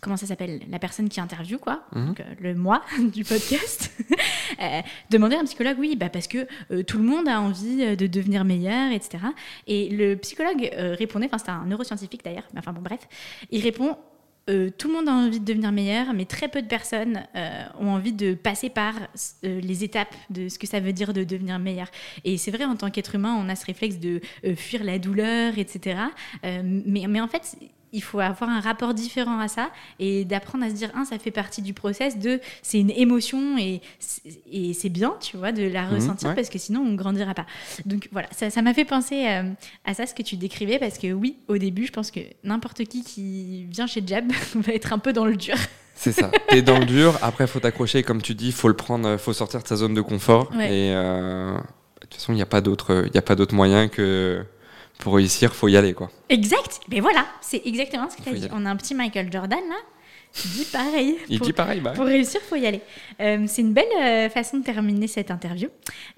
comment 0.00 0.16
ça 0.16 0.26
s'appelle 0.26 0.60
la 0.70 0.78
personne 0.78 1.08
qui 1.08 1.20
interviewe 1.20 1.58
quoi 1.58 1.82
Mhm. 1.94 2.06
donc, 2.06 2.20
euh, 2.20 2.24
le 2.40 2.54
moi 2.54 2.82
du 3.14 3.24
podcast 3.24 3.90
euh, 4.62 4.80
demandait 5.10 5.36
à 5.36 5.40
un 5.40 5.44
psychologue 5.44 5.76
oui 5.78 5.96
bah 5.96 6.08
parce 6.08 6.26
que 6.28 6.46
euh, 6.70 6.82
tout 6.82 6.98
le 6.98 7.04
monde 7.04 7.28
a 7.28 7.40
envie 7.40 7.96
de 7.96 8.06
devenir 8.06 8.44
meilleur 8.44 8.92
etc 8.92 9.18
et 9.66 9.88
le 9.90 10.16
psychologue 10.16 10.70
euh, 10.74 10.94
répondait 10.98 11.26
enfin 11.26 11.38
c'était 11.38 11.50
un 11.50 11.66
neuroscientifique 11.66 12.24
d'ailleurs 12.24 12.48
mais 12.54 12.60
enfin 12.60 12.72
bon 12.72 12.80
bref 12.82 13.00
il 13.50 13.62
répond 13.62 13.96
euh, 14.48 14.70
tout 14.76 14.88
le 14.88 14.94
monde 14.94 15.08
a 15.08 15.12
envie 15.12 15.40
de 15.40 15.44
devenir 15.44 15.72
meilleur, 15.72 16.12
mais 16.14 16.24
très 16.24 16.48
peu 16.48 16.62
de 16.62 16.66
personnes 16.66 17.22
euh, 17.36 17.64
ont 17.78 17.90
envie 17.90 18.12
de 18.12 18.34
passer 18.34 18.70
par 18.70 18.94
euh, 19.44 19.60
les 19.60 19.84
étapes 19.84 20.14
de 20.30 20.48
ce 20.48 20.58
que 20.58 20.66
ça 20.66 20.80
veut 20.80 20.92
dire 20.92 21.12
de 21.12 21.24
devenir 21.24 21.58
meilleur. 21.58 21.88
Et 22.24 22.38
c'est 22.38 22.50
vrai, 22.50 22.64
en 22.64 22.76
tant 22.76 22.90
qu'être 22.90 23.14
humain, 23.14 23.36
on 23.38 23.48
a 23.48 23.56
ce 23.56 23.66
réflexe 23.66 23.98
de 23.98 24.20
fuir 24.56 24.84
la 24.84 24.98
douleur, 24.98 25.58
etc. 25.58 26.00
Mais, 26.42 27.06
mais 27.08 27.20
en 27.20 27.28
fait, 27.28 27.56
il 27.92 28.02
faut 28.02 28.20
avoir 28.20 28.50
un 28.50 28.60
rapport 28.60 28.94
différent 28.94 29.38
à 29.40 29.48
ça 29.48 29.70
et 29.98 30.24
d'apprendre 30.24 30.64
à 30.64 30.70
se 30.70 30.74
dire, 30.74 30.90
un, 30.94 31.04
ça 31.04 31.18
fait 31.18 31.30
partie 31.30 31.62
du 31.62 31.72
process, 31.74 32.18
deux, 32.18 32.40
c'est 32.62 32.80
une 32.80 32.90
émotion 32.90 33.56
et 33.58 33.80
c'est- 33.98 34.22
et 34.50 34.74
c'est 34.74 34.88
bien, 34.88 35.14
tu 35.20 35.36
vois, 35.36 35.52
de 35.52 35.62
la 35.62 35.86
Mhm, 35.86 35.94
ressentir 35.94 36.28
ouais. 36.30 36.34
parce 36.34 36.48
que 36.48 36.58
sinon 36.58 36.80
on 36.80 36.94
grandira 36.94 37.34
pas. 37.34 37.46
Donc 37.86 38.08
voilà, 38.12 38.28
ça 38.32 38.50
ça 38.50 38.62
m'a 38.62 38.74
fait 38.74 38.84
penser 38.84 39.26
euh, 39.28 39.42
à 39.84 39.94
ça, 39.94 40.06
ce 40.06 40.14
que 40.14 40.22
tu 40.22 40.36
décrivais, 40.36 40.78
parce 40.78 40.98
que 40.98 41.12
oui, 41.12 41.36
au 41.48 41.58
début, 41.58 41.86
je 41.86 41.92
pense 41.92 42.10
que 42.10 42.20
n'importe 42.44 42.84
qui 42.84 43.02
qui 43.02 43.64
vient 43.70 43.86
chez 43.86 44.02
Jab 44.06 44.30
va 44.54 44.72
être 44.72 44.92
un 44.92 44.98
peu 44.98 45.12
dans 45.12 45.24
le 45.24 45.36
dur. 45.36 45.56
C'est 45.94 46.12
ça. 46.12 46.30
T'es 46.48 46.62
dans 46.62 46.78
le 46.78 46.84
dur. 46.84 47.18
Après, 47.22 47.48
faut 47.48 47.58
t'accrocher. 47.58 48.04
Comme 48.04 48.22
tu 48.22 48.36
dis, 48.36 48.52
faut 48.52 48.68
le 48.68 48.76
prendre. 48.76 49.16
Faut 49.16 49.32
sortir 49.32 49.60
de 49.60 49.66
sa 49.66 49.74
zone 49.74 49.94
de 49.94 50.00
confort. 50.00 50.48
Ouais. 50.54 50.66
Et 50.66 50.92
euh, 50.94 51.54
de 51.56 51.60
toute 52.02 52.14
façon, 52.14 52.32
il 52.32 52.36
n'y 52.36 52.42
a 52.42 52.46
pas 52.46 52.60
d'autre. 52.60 53.06
Il 53.12 53.18
a 53.18 53.22
pas 53.22 53.34
d'autre 53.34 53.52
moyen 53.52 53.88
que 53.88 54.44
pour 54.98 55.14
réussir, 55.14 55.54
faut 55.54 55.68
y 55.68 55.76
aller, 55.76 55.94
quoi. 55.94 56.10
Exact, 56.28 56.80
mais 56.90 57.00
voilà, 57.00 57.24
c'est 57.40 57.62
exactement 57.64 58.08
ce 58.10 58.16
que 58.16 58.22
tu 58.22 58.28
as 58.30 58.32
dit. 58.32 58.48
On 58.52 58.66
a 58.66 58.70
un 58.70 58.76
petit 58.76 58.94
Michael 58.94 59.32
Jordan 59.32 59.60
là, 59.68 59.76
qui 60.32 60.48
dit 60.48 60.64
pareil. 60.70 61.16
Il 61.28 61.38
Pour- 61.38 61.46
dit 61.46 61.52
pareil, 61.52 61.80
bah. 61.80 61.92
Pour 61.94 62.04
réussir, 62.04 62.40
faut 62.42 62.56
y 62.56 62.66
aller. 62.66 62.80
Euh, 63.20 63.44
c'est 63.46 63.62
une 63.62 63.72
belle 63.72 63.84
euh, 64.02 64.28
façon 64.28 64.58
de 64.58 64.64
terminer 64.64 65.06
cette 65.06 65.30
interview. 65.30 65.68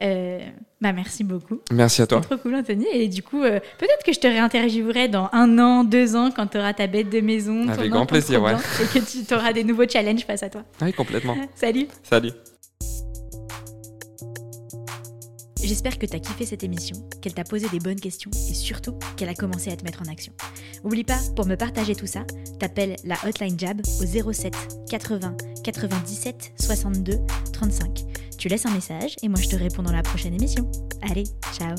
Euh, 0.03 0.41
bah 0.81 0.93
merci 0.93 1.23
beaucoup. 1.25 1.61
Merci 1.71 2.03
à 2.03 2.07
toi. 2.07 2.21
C'est 2.23 2.29
trop 2.35 2.39
cool, 2.39 2.55
Anthony. 2.57 2.87
Et 2.93 3.07
du 3.09 3.23
coup, 3.23 3.41
peut-être 3.43 4.03
que 4.05 4.13
je 4.13 4.19
te 4.19 4.27
réinterviewerai 4.27 5.09
dans 5.09 5.29
un 5.33 5.59
an, 5.59 5.85
deux 5.85 6.17
ans, 6.17 6.31
quand 6.35 6.47
tu 6.49 6.59
auras 6.59 6.73
ta 6.73 6.87
bête 6.87 7.11
de 7.11 7.21
maison. 7.21 7.65
ton 7.67 7.69
Avec 7.73 7.81
enfant 7.83 7.91
grand 7.91 8.07
plaisir, 8.07 8.43
ouais. 8.43 8.55
Et 8.55 8.99
que 8.99 9.27
tu 9.27 9.35
auras 9.35 9.53
des 9.53 9.63
nouveaux 9.63 9.89
challenges 9.89 10.25
face 10.25 10.43
à 10.43 10.49
toi. 10.49 10.63
Oui, 10.83 10.93
complètement. 10.93 11.37
Salut. 11.55 11.87
Salut. 12.03 12.33
J'espère 15.71 16.01
que 16.01 16.07
tu 16.07 16.17
as 16.17 16.19
kiffé 16.19 16.47
cette 16.47 16.65
émission, 16.65 16.97
qu'elle 17.23 17.33
t'a 17.33 17.45
posé 17.45 17.69
des 17.69 17.79
bonnes 17.79 18.01
questions 18.01 18.33
et 18.51 18.55
surtout 18.55 18.99
qu'elle 19.17 19.29
a 19.29 19.35
commencé 19.35 19.71
à 19.71 19.77
te 19.77 19.85
mettre 19.85 20.03
en 20.03 20.11
action. 20.11 20.33
Oublie 20.83 21.05
pas, 21.05 21.21
pour 21.37 21.47
me 21.47 21.55
partager 21.55 21.95
tout 21.95 22.09
ça, 22.09 22.25
t'appelles 22.59 22.97
la 23.05 23.15
hotline 23.25 23.57
Jab 23.57 23.81
au 24.01 24.33
07 24.33 24.53
80 24.91 25.37
97 25.63 26.55
62 26.61 27.21
35. 27.53 28.01
Tu 28.37 28.49
laisses 28.49 28.67
un 28.67 28.73
message 28.73 29.15
et 29.23 29.29
moi 29.29 29.39
je 29.41 29.49
te 29.49 29.55
réponds 29.55 29.85
dans 29.85 29.93
la 29.93 30.03
prochaine 30.03 30.35
émission. 30.35 30.69
Allez, 31.09 31.27
ciao 31.57 31.77